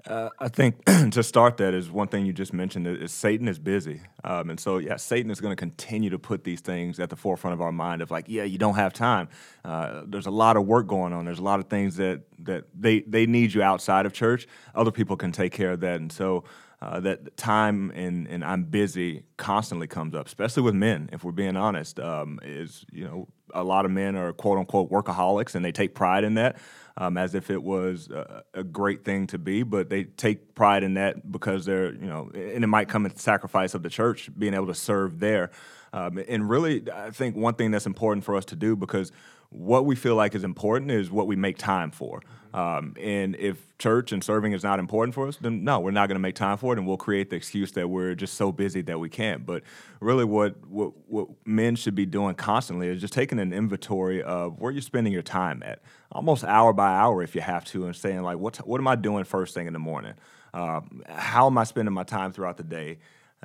Uh, 0.08 0.30
I 0.40 0.50
think 0.50 0.84
to 1.12 1.24
start 1.24 1.58
that 1.58 1.74
is 1.74 1.90
one 1.90 2.08
thing 2.08 2.26
you 2.26 2.34
just 2.34 2.52
mentioned 2.52 2.88
is 2.88 3.12
Satan 3.12 3.48
is 3.48 3.58
busy, 3.60 4.02
um, 4.24 4.50
and 4.50 4.60
so 4.60 4.78
yeah, 4.78 4.98
Satan 4.98 5.32
is 5.32 5.40
going 5.40 5.52
to 5.52 5.56
continue 5.56 6.10
to 6.10 6.20
put 6.20 6.44
these 6.44 6.60
things 6.60 7.00
at 7.00 7.10
the 7.10 7.16
forefront 7.16 7.54
of 7.54 7.62
our 7.62 7.72
mind 7.72 8.02
of 8.02 8.12
like, 8.12 8.26
yeah, 8.28 8.44
you 8.44 8.58
don't 8.58 8.76
have 8.76 8.92
time. 8.92 9.30
Uh, 9.64 10.02
there's 10.06 10.26
a 10.26 10.32
lot 10.32 10.58
of 10.58 10.66
work 10.66 10.88
going 10.88 11.14
on. 11.14 11.24
There's 11.24 11.40
a 11.40 11.44
lot 11.44 11.60
of 11.60 11.68
things 11.68 11.96
that 11.98 12.24
that 12.40 12.66
they 12.78 13.02
they 13.02 13.26
need 13.26 13.54
you 13.54 13.62
outside 13.62 14.06
of 14.06 14.12
church. 14.12 14.48
Other 14.76 14.92
people 14.92 15.16
can 15.16 15.32
take 15.32 15.54
care 15.54 15.72
of 15.72 15.80
that, 15.82 16.02
and 16.02 16.12
so 16.12 16.44
uh, 16.84 17.00
that 17.00 17.38
time 17.38 17.92
and, 17.92 18.28
and 18.28 18.44
I'm 18.44 18.66
busy 18.66 19.24
constantly 19.38 19.88
comes 19.88 20.14
up, 20.14 20.28
especially 20.28 20.64
with 20.64 20.76
men. 20.76 21.10
If 21.14 21.24
we're 21.24 21.32
being 21.32 21.56
honest, 21.56 22.00
um, 22.00 22.40
is 22.44 22.86
you 22.92 23.06
know 23.06 23.28
a 23.54 23.64
lot 23.64 23.86
of 23.86 23.92
men 23.92 24.16
are 24.16 24.34
quote 24.34 24.58
unquote 24.58 24.92
workaholics 24.92 25.56
and 25.56 25.64
they 25.64 25.72
take 25.72 25.96
pride 25.96 26.24
in 26.24 26.34
that, 26.34 26.58
um, 26.98 27.18
as 27.18 27.36
if 27.36 27.50
it 27.50 27.64
was 27.64 28.10
a, 28.10 28.44
a, 28.54 28.64
great 28.64 29.06
thing 29.06 29.28
to 29.28 29.38
be. 29.38 29.64
But 29.64 29.90
they 29.90 30.04
take 30.04 30.56
pride 30.56 30.84
in 30.84 30.96
that 30.96 31.32
because 31.32 31.66
they're 31.66 31.94
you 31.94 32.08
know, 32.08 32.30
and 32.34 32.64
it 32.64 32.68
might 32.68 32.90
come 32.90 33.06
at 33.06 33.14
the 33.14 33.20
sacrifice 33.20 33.74
of 33.74 33.84
the 33.84 33.90
church 33.90 34.30
being 34.38 34.54
able 34.54 34.68
to 34.68 34.76
serve 34.76 35.20
there. 35.20 35.52
Um, 35.94 36.22
and 36.28 36.50
really, 36.50 36.84
I 36.92 37.12
think 37.12 37.36
one 37.36 37.54
thing 37.54 37.72
that's 37.72 37.86
important 37.86 38.26
for 38.26 38.36
us 38.36 38.46
to 38.46 38.56
do 38.56 38.76
because 38.76 39.12
what 39.54 39.86
we 39.86 39.96
feel 39.96 40.16
like 40.16 40.36
is 40.36 40.44
important 40.44 40.92
is 40.92 41.12
what 41.12 41.28
we 41.28 41.36
make 41.36 41.58
time 41.58 41.92
for. 41.92 42.22
Um, 42.54 42.96
and 43.02 43.36
if 43.38 43.66
church 43.80 44.12
and 44.12 44.24
serving 44.24 44.54
is 44.54 44.64
not 44.64 44.78
important 44.78 45.16
for 45.16 45.28
us, 45.28 45.38
then 45.38 45.64
no, 45.64 45.80
we're 45.80 45.92
not 45.92 46.08
going 46.08 46.16
to 46.16 46.22
make 46.22 46.36
time 46.36 46.58
for 46.58 46.74
it, 46.74 46.78
and 46.78 46.88
we'll 46.88 46.98
create 46.98 47.32
the 47.32 47.36
excuse 47.36 47.72
that 47.72 47.90
we're 47.90 48.14
just 48.14 48.36
so 48.36 48.52
busy 48.52 48.82
that 48.84 49.00
we 49.00 49.10
can't. 49.10 49.44
But 49.44 49.64
really, 50.00 50.24
what, 50.24 50.56
what 50.68 50.94
what 51.08 51.30
men 51.46 51.76
should 51.76 51.96
be 51.96 52.06
doing 52.06 52.36
constantly 52.36 52.90
is 52.90 53.02
just 53.02 53.14
taking 53.14 53.40
an 53.40 53.54
inventory 53.54 54.22
of 54.22 54.60
where 54.60 54.72
you're 54.72 54.84
spending 54.84 55.12
your 55.12 55.24
time 55.24 55.64
at, 55.66 55.82
almost 56.12 56.44
hour 56.44 56.74
by 56.74 56.94
hour, 56.94 57.24
if 57.24 57.34
you 57.34 57.42
have 57.42 57.66
to, 57.66 57.86
and 57.86 57.96
saying 57.96 58.22
like, 58.22 58.38
what 58.38 58.58
what 58.68 58.80
am 58.80 58.88
I 58.88 58.96
doing 58.96 59.24
first 59.24 59.56
thing 59.56 59.66
in 59.66 59.74
the 59.74 59.80
morning? 59.80 60.14
Uh, 60.54 60.82
how 61.08 61.48
am 61.48 61.58
I 61.58 61.64
spending 61.64 61.94
my 61.94 62.04
time 62.04 62.32
throughout 62.32 62.58
the 62.58 62.64
day? 62.64 63.00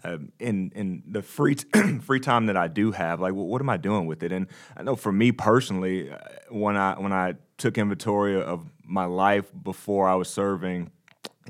Uh, 0.05 0.19
in 0.39 0.71
in 0.77 1.03
the 1.07 1.23
free 1.23 1.57
t- 1.57 1.99
free 2.01 2.21
time 2.21 2.47
that 2.47 2.57
I 2.57 2.69
do 2.69 2.93
have, 2.93 3.21
like 3.21 3.35
what, 3.35 3.47
what, 3.47 3.61
am 3.61 3.69
I 3.69 3.77
doing 3.77 4.07
with 4.07 4.23
it? 4.23 4.31
And 4.31 4.47
I 4.77 4.83
know 4.83 4.95
for 4.95 5.11
me 5.11 5.33
personally, 5.33 6.11
uh, 6.11 6.19
when 6.51 6.77
I 6.77 6.99
when 6.99 7.13
I 7.13 7.35
took 7.57 7.79
inventory 7.79 8.41
of 8.41 8.71
my 8.85 9.07
life 9.07 9.51
before 9.63 10.09
I 10.09 10.15
was 10.15 10.29
serving 10.29 10.93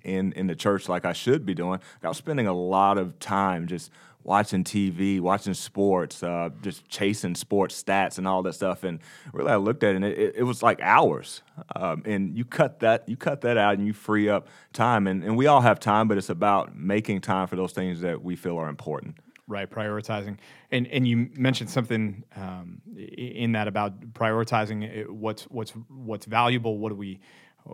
in 0.02 0.32
in 0.32 0.46
the 0.46 0.54
church 0.54 0.88
like 0.88 1.04
I 1.04 1.12
should 1.12 1.44
be 1.44 1.54
doing, 1.54 1.80
I 2.02 2.08
was 2.08 2.16
spending 2.16 2.46
a 2.46 2.54
lot 2.54 2.96
of 2.96 3.18
time 3.18 3.66
just 3.66 3.90
watching 4.28 4.62
TV, 4.62 5.20
watching 5.20 5.54
sports, 5.54 6.22
uh, 6.22 6.50
just 6.60 6.86
chasing 6.88 7.34
sports 7.34 7.82
stats 7.82 8.18
and 8.18 8.28
all 8.28 8.42
that 8.42 8.52
stuff. 8.52 8.84
And 8.84 9.00
really, 9.32 9.50
I 9.50 9.56
looked 9.56 9.82
at 9.82 9.92
it, 9.92 9.96
and 9.96 10.04
it, 10.04 10.34
it 10.36 10.42
was 10.42 10.62
like 10.62 10.80
hours. 10.82 11.42
Um, 11.74 12.02
and 12.04 12.36
you 12.36 12.44
cut 12.44 12.80
that 12.80 13.08
you 13.08 13.16
cut 13.16 13.40
that 13.40 13.56
out, 13.56 13.78
and 13.78 13.86
you 13.86 13.94
free 13.94 14.28
up 14.28 14.46
time. 14.72 15.06
And, 15.06 15.24
and 15.24 15.36
we 15.36 15.46
all 15.46 15.62
have 15.62 15.80
time, 15.80 16.06
but 16.06 16.18
it's 16.18 16.28
about 16.28 16.76
making 16.76 17.22
time 17.22 17.48
for 17.48 17.56
those 17.56 17.72
things 17.72 18.02
that 18.02 18.22
we 18.22 18.36
feel 18.36 18.58
are 18.58 18.68
important. 18.68 19.16
Right, 19.46 19.68
prioritizing, 19.68 20.36
and 20.70 20.86
and 20.88 21.08
you 21.08 21.30
mentioned 21.34 21.70
something 21.70 22.22
um, 22.36 22.82
in 22.94 23.52
that 23.52 23.66
about 23.66 23.98
prioritizing 24.12 25.08
what's 25.08 25.44
what's 25.44 25.70
what's 25.88 26.26
valuable. 26.26 26.76
What 26.76 26.90
do 26.90 26.96
we 26.96 27.20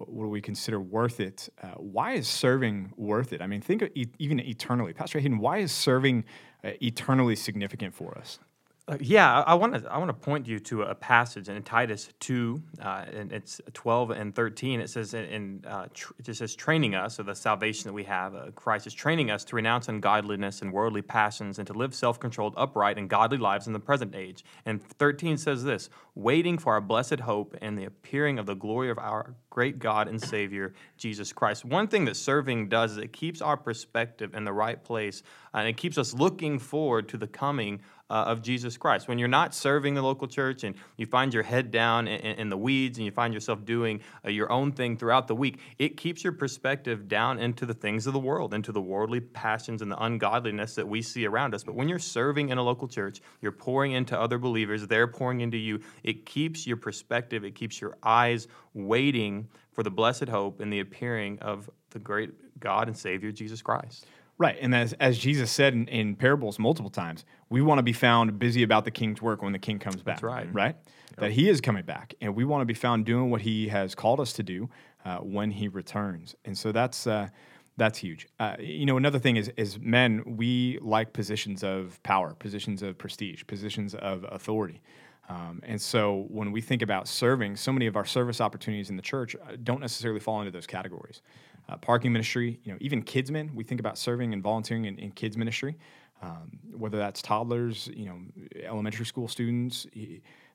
what 0.06 0.24
do 0.24 0.28
we 0.28 0.40
consider 0.40 0.80
worth 0.80 1.20
it? 1.20 1.48
Uh, 1.62 1.68
why 1.76 2.12
is 2.12 2.28
serving 2.28 2.92
worth 2.96 3.32
it? 3.32 3.40
I 3.40 3.46
mean, 3.46 3.60
think 3.60 3.82
e- 3.94 4.06
even 4.18 4.40
eternally, 4.40 4.92
Pastor 4.92 5.18
Hayden. 5.20 5.38
Why 5.38 5.58
is 5.58 5.72
serving 5.72 6.24
uh, 6.64 6.70
eternally 6.82 7.36
significant 7.36 7.94
for 7.94 8.16
us? 8.18 8.38
Uh, 8.86 8.98
yeah, 9.00 9.40
I 9.40 9.54
want 9.54 9.72
to 9.72 9.90
I 9.90 9.96
want 9.96 10.10
to 10.10 10.14
point 10.14 10.46
you 10.46 10.58
to 10.58 10.82
a 10.82 10.94
passage 10.94 11.48
in 11.48 11.62
Titus 11.62 12.10
two, 12.20 12.62
uh, 12.82 13.06
and 13.14 13.32
it's 13.32 13.58
twelve 13.72 14.10
and 14.10 14.34
thirteen. 14.34 14.78
It 14.78 14.90
says 14.90 15.14
in, 15.14 15.64
uh, 15.66 15.86
tr- 15.94 16.12
it 16.18 16.26
just 16.26 16.40
says 16.40 16.54
training 16.54 16.94
us, 16.94 17.18
or 17.18 17.22
the 17.22 17.34
salvation 17.34 17.88
that 17.88 17.94
we 17.94 18.04
have. 18.04 18.34
Uh, 18.34 18.50
Christ 18.54 18.86
is 18.86 18.92
training 18.92 19.30
us 19.30 19.42
to 19.44 19.56
renounce 19.56 19.88
ungodliness 19.88 20.60
and 20.60 20.70
worldly 20.70 21.00
passions, 21.00 21.58
and 21.58 21.66
to 21.66 21.72
live 21.72 21.94
self 21.94 22.20
controlled, 22.20 22.52
upright, 22.58 22.98
and 22.98 23.08
godly 23.08 23.38
lives 23.38 23.66
in 23.66 23.72
the 23.72 23.80
present 23.80 24.14
age. 24.14 24.44
And 24.66 24.82
thirteen 24.82 25.38
says 25.38 25.64
this: 25.64 25.88
waiting 26.14 26.58
for 26.58 26.74
our 26.74 26.82
blessed 26.82 27.20
hope 27.20 27.56
and 27.62 27.78
the 27.78 27.86
appearing 27.86 28.38
of 28.38 28.44
the 28.44 28.54
glory 28.54 28.90
of 28.90 28.98
our 28.98 29.34
great 29.48 29.78
God 29.78 30.08
and 30.08 30.20
Savior 30.20 30.74
Jesus 30.98 31.32
Christ. 31.32 31.64
One 31.64 31.88
thing 31.88 32.04
that 32.04 32.16
serving 32.16 32.68
does 32.68 32.92
is 32.92 32.98
it 32.98 33.14
keeps 33.14 33.40
our 33.40 33.56
perspective 33.56 34.34
in 34.34 34.44
the 34.44 34.52
right 34.52 34.84
place, 34.84 35.22
and 35.54 35.66
it 35.66 35.78
keeps 35.78 35.96
us 35.96 36.12
looking 36.12 36.58
forward 36.58 37.08
to 37.08 37.16
the 37.16 37.28
coming 37.28 37.80
uh, 38.10 38.24
of 38.26 38.42
Jesus 38.42 38.76
Christ. 38.76 39.08
When 39.08 39.18
you're 39.18 39.28
not 39.28 39.54
serving 39.54 39.94
the 39.94 40.02
local 40.02 40.28
church 40.28 40.64
and 40.64 40.74
you 40.96 41.06
find 41.06 41.32
your 41.32 41.42
head 41.42 41.70
down 41.70 42.06
in, 42.06 42.20
in 42.38 42.50
the 42.50 42.56
weeds 42.56 42.98
and 42.98 43.04
you 43.04 43.10
find 43.10 43.32
yourself 43.32 43.64
doing 43.64 44.00
uh, 44.24 44.30
your 44.30 44.52
own 44.52 44.72
thing 44.72 44.96
throughout 44.96 45.26
the 45.26 45.34
week, 45.34 45.58
it 45.78 45.96
keeps 45.96 46.22
your 46.22 46.32
perspective 46.32 47.08
down 47.08 47.38
into 47.38 47.64
the 47.64 47.74
things 47.74 48.06
of 48.06 48.12
the 48.12 48.18
world, 48.18 48.52
into 48.52 48.72
the 48.72 48.80
worldly 48.80 49.20
passions 49.20 49.80
and 49.80 49.90
the 49.90 50.02
ungodliness 50.04 50.74
that 50.74 50.86
we 50.86 51.00
see 51.00 51.26
around 51.26 51.54
us. 51.54 51.64
But 51.64 51.74
when 51.74 51.88
you're 51.88 51.98
serving 51.98 52.50
in 52.50 52.58
a 52.58 52.62
local 52.62 52.88
church, 52.88 53.20
you're 53.40 53.52
pouring 53.52 53.92
into 53.92 54.18
other 54.18 54.38
believers, 54.38 54.86
they're 54.86 55.06
pouring 55.06 55.40
into 55.40 55.56
you. 55.56 55.80
It 56.02 56.26
keeps 56.26 56.66
your 56.66 56.76
perspective, 56.76 57.44
it 57.44 57.54
keeps 57.54 57.80
your 57.80 57.96
eyes 58.02 58.48
waiting 58.74 59.48
for 59.72 59.82
the 59.82 59.90
blessed 59.90 60.28
hope 60.28 60.60
and 60.60 60.72
the 60.72 60.80
appearing 60.80 61.38
of 61.40 61.68
the 61.90 61.98
great 61.98 62.60
God 62.60 62.88
and 62.88 62.96
Savior, 62.96 63.32
Jesus 63.32 63.62
Christ. 63.62 64.06
Right. 64.36 64.56
And 64.60 64.74
as, 64.74 64.92
as 64.94 65.18
Jesus 65.18 65.50
said 65.50 65.74
in, 65.74 65.86
in 65.88 66.16
parables 66.16 66.58
multiple 66.58 66.90
times, 66.90 67.24
we 67.50 67.62
want 67.62 67.78
to 67.78 67.82
be 67.82 67.92
found 67.92 68.38
busy 68.38 68.62
about 68.62 68.84
the 68.84 68.90
king's 68.90 69.22
work 69.22 69.42
when 69.42 69.52
the 69.52 69.58
king 69.58 69.78
comes 69.78 70.02
back. 70.02 70.16
That's 70.16 70.22
right. 70.22 70.52
Right? 70.52 70.76
Yep. 71.10 71.18
That 71.18 71.32
he 71.32 71.48
is 71.48 71.60
coming 71.60 71.84
back. 71.84 72.14
And 72.20 72.34
we 72.34 72.44
want 72.44 72.62
to 72.62 72.66
be 72.66 72.74
found 72.74 73.06
doing 73.06 73.30
what 73.30 73.42
he 73.42 73.68
has 73.68 73.94
called 73.94 74.18
us 74.18 74.32
to 74.34 74.42
do 74.42 74.68
uh, 75.04 75.18
when 75.18 75.52
he 75.52 75.68
returns. 75.68 76.34
And 76.44 76.56
so 76.58 76.72
that's. 76.72 77.06
Uh, 77.06 77.28
that's 77.76 77.98
huge. 77.98 78.28
Uh, 78.38 78.54
you 78.60 78.86
know, 78.86 78.96
another 78.96 79.18
thing 79.18 79.36
is, 79.36 79.50
is 79.56 79.80
men, 79.80 80.22
we 80.36 80.78
like 80.80 81.12
positions 81.12 81.64
of 81.64 82.00
power, 82.04 82.34
positions 82.34 82.82
of 82.82 82.96
prestige, 82.96 83.42
positions 83.48 83.96
of 83.96 84.24
authority. 84.28 84.80
Um, 85.28 85.62
and 85.64 85.80
so 85.80 86.26
when 86.28 86.52
we 86.52 86.60
think 86.60 86.82
about 86.82 87.08
serving, 87.08 87.56
so 87.56 87.72
many 87.72 87.86
of 87.86 87.96
our 87.96 88.04
service 88.04 88.40
opportunities 88.40 88.90
in 88.90 88.96
the 88.96 89.02
church 89.02 89.34
uh, 89.34 89.56
don't 89.62 89.80
necessarily 89.80 90.20
fall 90.20 90.40
into 90.40 90.50
those 90.50 90.66
categories 90.66 91.22
uh, 91.68 91.76
parking 91.76 92.12
ministry, 92.12 92.60
you 92.64 92.72
know, 92.72 92.78
even 92.80 93.02
kidsmen. 93.02 93.54
We 93.54 93.64
think 93.64 93.80
about 93.80 93.98
serving 93.98 94.32
and 94.32 94.42
volunteering 94.42 94.84
in, 94.84 94.98
in 94.98 95.12
kids 95.12 95.36
ministry, 95.36 95.76
um, 96.22 96.58
whether 96.76 96.98
that's 96.98 97.22
toddlers, 97.22 97.88
you 97.94 98.06
know, 98.06 98.18
elementary 98.62 99.06
school 99.06 99.28
students. 99.28 99.86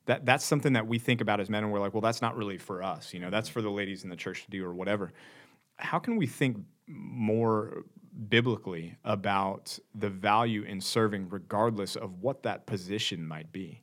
That 0.06 0.26
that's 0.26 0.46
something 0.46 0.74
that 0.74 0.88
we 0.88 1.00
think 1.00 1.22
about 1.22 1.40
as 1.40 1.50
men, 1.50 1.64
and 1.64 1.72
we're 1.72 1.80
like, 1.80 1.94
well, 1.94 2.02
that's 2.02 2.22
not 2.22 2.36
really 2.36 2.58
for 2.58 2.82
us. 2.82 3.14
You 3.14 3.20
know, 3.20 3.30
that's 3.30 3.50
for 3.50 3.62
the 3.62 3.70
ladies 3.70 4.04
in 4.04 4.10
the 4.10 4.16
church 4.16 4.46
to 4.46 4.52
do 4.52 4.64
or 4.66 4.74
whatever. 4.74 5.12
How 5.78 6.00
can 6.00 6.16
we 6.16 6.28
think 6.28 6.58
more 6.88 7.84
biblically 8.28 8.98
about 9.04 9.78
the 9.96 10.10
value 10.10 10.64
in 10.64 10.82
serving, 10.82 11.30
regardless 11.30 11.96
of 11.96 12.22
what 12.22 12.44
that 12.44 12.66
position 12.66 13.26
might 13.26 13.52
be? 13.52 13.82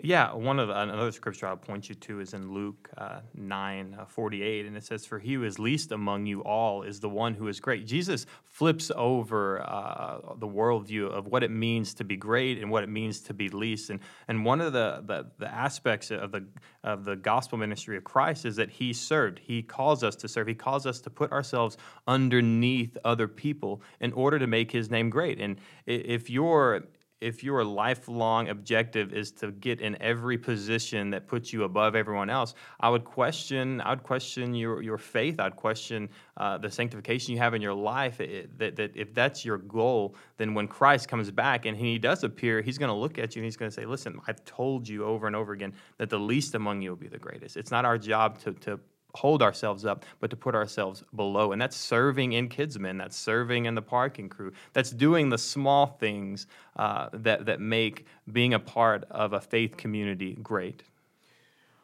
Yeah, 0.00 0.32
one 0.32 0.60
of 0.60 0.68
the, 0.68 0.80
another 0.80 1.10
scripture 1.10 1.48
I'll 1.48 1.56
point 1.56 1.88
you 1.88 1.96
to 1.96 2.20
is 2.20 2.32
in 2.32 2.52
Luke 2.52 2.88
uh, 2.96 3.18
nine 3.34 3.96
uh, 3.98 4.04
forty 4.04 4.44
eight, 4.44 4.64
and 4.64 4.76
it 4.76 4.84
says, 4.84 5.04
"For 5.04 5.18
he 5.18 5.34
who 5.34 5.42
is 5.42 5.58
least 5.58 5.90
among 5.90 6.26
you 6.26 6.40
all 6.44 6.84
is 6.84 7.00
the 7.00 7.08
one 7.08 7.34
who 7.34 7.48
is 7.48 7.58
great." 7.58 7.84
Jesus 7.84 8.24
flips 8.44 8.92
over 8.94 9.60
uh, 9.60 10.36
the 10.36 10.46
worldview 10.46 11.10
of 11.10 11.26
what 11.26 11.42
it 11.42 11.50
means 11.50 11.94
to 11.94 12.04
be 12.04 12.16
great 12.16 12.60
and 12.60 12.70
what 12.70 12.84
it 12.84 12.88
means 12.88 13.18
to 13.22 13.34
be 13.34 13.48
least, 13.48 13.90
and 13.90 13.98
and 14.28 14.44
one 14.44 14.60
of 14.60 14.72
the, 14.72 15.02
the, 15.04 15.26
the 15.38 15.52
aspects 15.52 16.12
of 16.12 16.30
the 16.30 16.46
of 16.84 17.04
the 17.04 17.16
gospel 17.16 17.58
ministry 17.58 17.96
of 17.96 18.04
Christ 18.04 18.44
is 18.44 18.54
that 18.54 18.70
he 18.70 18.92
served. 18.92 19.40
He 19.40 19.62
calls 19.62 20.04
us 20.04 20.14
to 20.16 20.28
serve. 20.28 20.46
He 20.46 20.54
calls 20.54 20.86
us 20.86 21.00
to 21.00 21.10
put 21.10 21.32
ourselves 21.32 21.76
underneath 22.06 22.96
other 23.04 23.26
people 23.26 23.82
in 23.98 24.12
order 24.12 24.38
to 24.38 24.46
make 24.46 24.70
His 24.70 24.92
name 24.92 25.10
great. 25.10 25.40
And 25.40 25.58
if 25.86 26.30
you're 26.30 26.84
if 27.20 27.42
your 27.42 27.64
lifelong 27.64 28.48
objective 28.48 29.12
is 29.12 29.32
to 29.32 29.50
get 29.52 29.80
in 29.80 30.00
every 30.00 30.38
position 30.38 31.10
that 31.10 31.26
puts 31.26 31.52
you 31.52 31.64
above 31.64 31.94
everyone 31.94 32.30
else, 32.30 32.54
I 32.80 32.88
would 32.88 33.04
question. 33.04 33.80
I 33.80 33.90
would 33.90 34.02
question 34.02 34.54
your 34.54 34.82
your 34.82 34.98
faith. 34.98 35.40
I'd 35.40 35.56
question 35.56 36.08
uh, 36.36 36.58
the 36.58 36.70
sanctification 36.70 37.34
you 37.34 37.38
have 37.38 37.54
in 37.54 37.62
your 37.62 37.74
life. 37.74 38.20
It, 38.20 38.56
that, 38.58 38.76
that 38.76 38.96
if 38.96 39.14
that's 39.14 39.44
your 39.44 39.58
goal, 39.58 40.14
then 40.36 40.54
when 40.54 40.68
Christ 40.68 41.08
comes 41.08 41.30
back 41.30 41.66
and 41.66 41.76
He 41.76 41.98
does 41.98 42.24
appear, 42.24 42.60
He's 42.60 42.78
going 42.78 42.90
to 42.90 42.94
look 42.94 43.18
at 43.18 43.34
you 43.34 43.40
and 43.40 43.44
He's 43.44 43.56
going 43.56 43.70
to 43.70 43.74
say, 43.74 43.84
"Listen, 43.84 44.20
I've 44.26 44.44
told 44.44 44.88
you 44.88 45.04
over 45.04 45.26
and 45.26 45.34
over 45.34 45.52
again 45.52 45.72
that 45.98 46.10
the 46.10 46.18
least 46.18 46.54
among 46.54 46.82
you 46.82 46.90
will 46.90 46.96
be 46.96 47.08
the 47.08 47.18
greatest." 47.18 47.56
It's 47.56 47.70
not 47.70 47.84
our 47.84 47.98
job 47.98 48.38
to 48.40 48.52
to 48.52 48.80
hold 49.18 49.42
ourselves 49.42 49.84
up, 49.84 50.04
but 50.20 50.30
to 50.30 50.36
put 50.36 50.54
ourselves 50.54 51.02
below. 51.14 51.52
And 51.52 51.60
that's 51.60 51.76
serving 51.76 52.32
in 52.32 52.48
Kidsmen, 52.48 52.98
that's 52.98 53.16
serving 53.16 53.66
in 53.66 53.74
the 53.74 53.82
parking 53.82 54.28
crew, 54.28 54.52
that's 54.72 54.90
doing 54.90 55.28
the 55.28 55.38
small 55.38 55.86
things 55.86 56.46
uh, 56.76 57.08
that, 57.12 57.46
that 57.46 57.60
make 57.60 58.06
being 58.32 58.54
a 58.54 58.58
part 58.58 59.04
of 59.10 59.32
a 59.32 59.40
faith 59.40 59.76
community 59.76 60.38
great. 60.42 60.82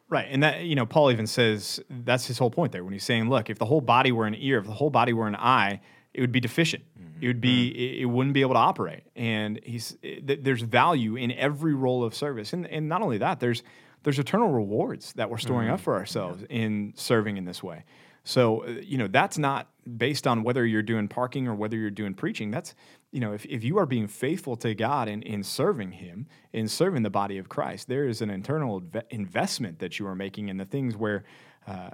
Right. 0.07 0.27
And 0.29 0.43
that, 0.43 0.63
you 0.63 0.75
know, 0.75 0.85
Paul 0.85 1.11
even 1.11 1.27
says 1.27 1.81
that's 1.89 2.25
his 2.27 2.37
whole 2.37 2.51
point 2.51 2.71
there 2.71 2.83
when 2.83 2.93
he's 2.93 3.03
saying, 3.03 3.29
look, 3.29 3.49
if 3.49 3.57
the 3.57 3.65
whole 3.65 3.81
body 3.81 4.11
were 4.11 4.27
an 4.27 4.35
ear, 4.37 4.59
if 4.59 4.65
the 4.65 4.71
whole 4.71 4.91
body 4.91 5.13
were 5.13 5.27
an 5.27 5.35
eye, 5.35 5.81
it 6.13 6.21
would 6.21 6.31
be 6.31 6.39
deficient. 6.39 6.83
Mm-hmm. 6.83 7.23
It 7.23 7.27
would 7.27 7.41
be, 7.41 7.71
mm-hmm. 7.71 8.03
it 8.03 8.05
wouldn't 8.05 8.33
be 8.33 8.41
able 8.41 8.53
to 8.53 8.59
operate. 8.59 9.03
And 9.15 9.59
he's, 9.63 9.97
there's 10.23 10.61
value 10.61 11.15
in 11.15 11.31
every 11.31 11.73
role 11.73 12.03
of 12.03 12.13
service. 12.13 12.53
And, 12.53 12.67
and 12.67 12.87
not 12.87 13.01
only 13.01 13.17
that, 13.17 13.39
there's, 13.39 13.63
there's 14.05 14.19
eternal 14.19 14.49
rewards 14.49 15.13
that 15.13 15.29
we're 15.31 15.39
storing 15.39 15.65
mm-hmm. 15.65 15.73
up 15.73 15.79
for 15.81 15.95
ourselves 15.95 16.43
yeah. 16.43 16.57
in 16.57 16.93
serving 16.95 17.37
in 17.37 17.45
this 17.45 17.63
way. 17.63 17.83
So, 18.23 18.63
uh, 18.63 18.69
you 18.83 18.99
know, 18.99 19.07
that's 19.07 19.39
not 19.39 19.67
based 19.97 20.27
on 20.27 20.43
whether 20.43 20.63
you're 20.63 20.83
doing 20.83 21.07
parking 21.07 21.47
or 21.47 21.55
whether 21.55 21.75
you're 21.75 21.89
doing 21.89 22.13
preaching. 22.13 22.51
That's, 22.51 22.75
you 23.11 23.19
know, 23.19 23.33
if, 23.33 23.45
if 23.45 23.63
you 23.63 23.79
are 23.79 23.87
being 23.87 24.07
faithful 24.07 24.55
to 24.57 24.75
God 24.75 25.07
in, 25.07 25.23
in 25.23 25.43
serving 25.43 25.91
Him, 25.91 26.27
in 26.53 26.67
serving 26.67 27.01
the 27.01 27.09
body 27.09 27.39
of 27.39 27.49
Christ, 27.49 27.87
there 27.87 28.07
is 28.07 28.21
an 28.21 28.29
internal 28.29 28.83
investment 29.09 29.79
that 29.79 29.97
you 29.97 30.05
are 30.05 30.15
making 30.15 30.49
in 30.49 30.57
the 30.57 30.65
things 30.65 30.95
where 30.95 31.23
uh, 31.67 31.89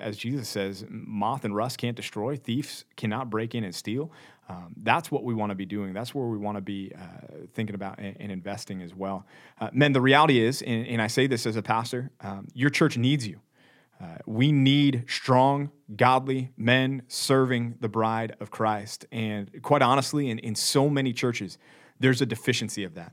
as 0.00 0.18
Jesus 0.18 0.48
says, 0.48 0.84
moth 0.88 1.44
and 1.46 1.56
rust 1.56 1.78
can't 1.78 1.96
destroy, 1.96 2.36
thieves 2.36 2.84
cannot 2.96 3.30
break 3.30 3.54
in 3.54 3.64
and 3.64 3.74
steal. 3.74 4.12
Um, 4.48 4.74
that's 4.82 5.10
what 5.10 5.24
we 5.24 5.32
want 5.32 5.50
to 5.50 5.54
be 5.54 5.64
doing. 5.64 5.94
That's 5.94 6.14
where 6.14 6.26
we 6.26 6.36
want 6.36 6.56
to 6.58 6.60
be 6.60 6.92
uh, 6.94 7.46
thinking 7.54 7.74
about 7.74 7.98
and, 7.98 8.16
and, 8.20 8.30
investing 8.30 8.82
as 8.82 8.94
well. 8.94 9.24
Uh, 9.58 9.70
men, 9.72 9.92
the 9.92 10.02
reality 10.02 10.38
is, 10.38 10.60
and, 10.60 10.86
and, 10.86 11.00
I 11.00 11.06
say 11.06 11.26
this 11.26 11.46
as 11.46 11.56
a 11.56 11.62
pastor, 11.62 12.10
um, 12.20 12.48
your 12.52 12.68
church 12.68 12.98
needs 12.98 13.26
you. 13.26 13.40
Uh, 14.00 14.18
we 14.26 14.52
need 14.52 15.04
strong, 15.08 15.70
godly 15.96 16.50
men 16.58 17.02
serving 17.08 17.76
the 17.80 17.88
bride 17.88 18.36
of 18.38 18.50
Christ. 18.50 19.06
And 19.10 19.62
quite 19.62 19.82
honestly, 19.82 20.28
in, 20.28 20.38
in 20.40 20.54
so 20.54 20.90
many 20.90 21.12
churches, 21.14 21.56
there's 21.98 22.20
a 22.20 22.26
deficiency 22.26 22.84
of 22.84 22.94
that. 22.94 23.12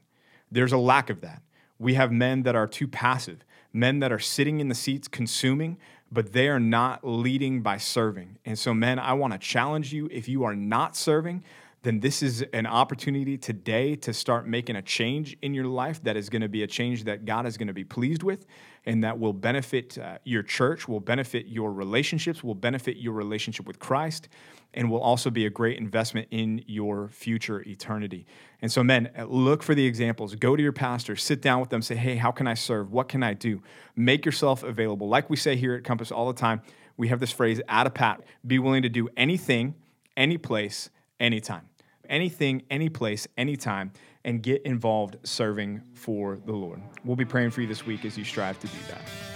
There's 0.51 0.73
a 0.73 0.77
lack 0.77 1.09
of 1.09 1.21
that. 1.21 1.41
We 1.79 1.93
have 1.93 2.11
men 2.11 2.43
that 2.43 2.55
are 2.55 2.67
too 2.67 2.87
passive, 2.87 3.45
men 3.71 3.99
that 3.99 4.11
are 4.11 4.19
sitting 4.19 4.59
in 4.59 4.67
the 4.67 4.75
seats 4.75 5.07
consuming, 5.07 5.77
but 6.12 6.34
they 6.34 6.50
are 6.50 6.60
not 6.60 7.06
leading 7.08 7.62
by 7.62 7.78
serving. 7.78 8.38
And 8.45 8.60
so, 8.60 8.74
men, 8.74 9.00
I 9.00 9.13
want 9.13 9.34
to 9.34 9.39
challenge 9.39 9.93
you 9.93 10.10
if 10.12 10.28
you 10.28 10.43
are 10.43 10.56
not 10.56 10.95
serving, 10.95 11.43
then 11.83 11.99
this 11.99 12.21
is 12.21 12.43
an 12.53 12.67
opportunity 12.67 13.37
today 13.37 13.95
to 13.95 14.13
start 14.13 14.47
making 14.47 14.75
a 14.75 14.81
change 14.83 15.35
in 15.41 15.53
your 15.55 15.65
life 15.65 16.03
that 16.03 16.15
is 16.15 16.29
going 16.29 16.43
to 16.43 16.47
be 16.47 16.61
a 16.61 16.67
change 16.67 17.05
that 17.05 17.25
God 17.25 17.47
is 17.47 17.57
going 17.57 17.69
to 17.69 17.73
be 17.73 17.83
pleased 17.83 18.21
with 18.21 18.45
and 18.85 19.03
that 19.03 19.17
will 19.17 19.33
benefit 19.33 19.97
uh, 19.97 20.17
your 20.23 20.43
church, 20.43 20.87
will 20.87 20.99
benefit 20.99 21.47
your 21.47 21.73
relationships, 21.73 22.43
will 22.43 22.55
benefit 22.55 22.97
your 22.97 23.13
relationship 23.13 23.65
with 23.65 23.79
Christ, 23.79 24.29
and 24.73 24.89
will 24.89 25.01
also 25.01 25.29
be 25.29 25.45
a 25.45 25.49
great 25.49 25.77
investment 25.79 26.27
in 26.31 26.63
your 26.67 27.09
future 27.09 27.61
eternity. 27.61 28.25
And 28.61 28.71
so, 28.71 28.83
men, 28.83 29.09
look 29.27 29.63
for 29.63 29.75
the 29.75 29.85
examples. 29.85 30.35
Go 30.35 30.55
to 30.55 30.61
your 30.61 30.71
pastor, 30.71 31.15
sit 31.15 31.41
down 31.41 31.59
with 31.59 31.69
them, 31.69 31.81
say, 31.81 31.95
hey, 31.95 32.15
how 32.15 32.31
can 32.31 32.47
I 32.47 32.53
serve? 32.53 32.91
What 32.91 33.07
can 33.09 33.23
I 33.23 33.33
do? 33.33 33.61
Make 33.95 34.25
yourself 34.25 34.63
available. 34.63 35.09
Like 35.09 35.29
we 35.29 35.35
say 35.35 35.55
here 35.55 35.75
at 35.75 35.83
Compass 35.83 36.11
all 36.11 36.27
the 36.27 36.39
time, 36.39 36.61
we 36.95 37.07
have 37.07 37.19
this 37.19 37.31
phrase 37.31 37.59
out 37.67 37.87
of 37.87 37.93
pat 37.95 38.21
be 38.45 38.59
willing 38.59 38.83
to 38.83 38.89
do 38.89 39.09
anything, 39.17 39.73
any 40.15 40.37
place, 40.37 40.89
anytime. 41.19 41.70
Anything, 42.12 42.62
any 42.69 42.89
place, 42.89 43.26
anytime, 43.38 43.93
and 44.26 44.43
get 44.43 44.62
involved 44.63 45.15
serving 45.24 45.82
for 45.95 46.39
the 46.45 46.52
Lord. 46.52 46.82
We'll 47.06 47.15
be 47.15 47.26
praying 47.26 47.52
for 47.52 47.62
you 47.62 47.67
this 47.67 47.86
week 47.86 48.06
as 48.06 48.17
you 48.17 48.26
strive 48.26 48.60
to 48.60 48.67
do 48.67 48.78
that. 48.89 49.30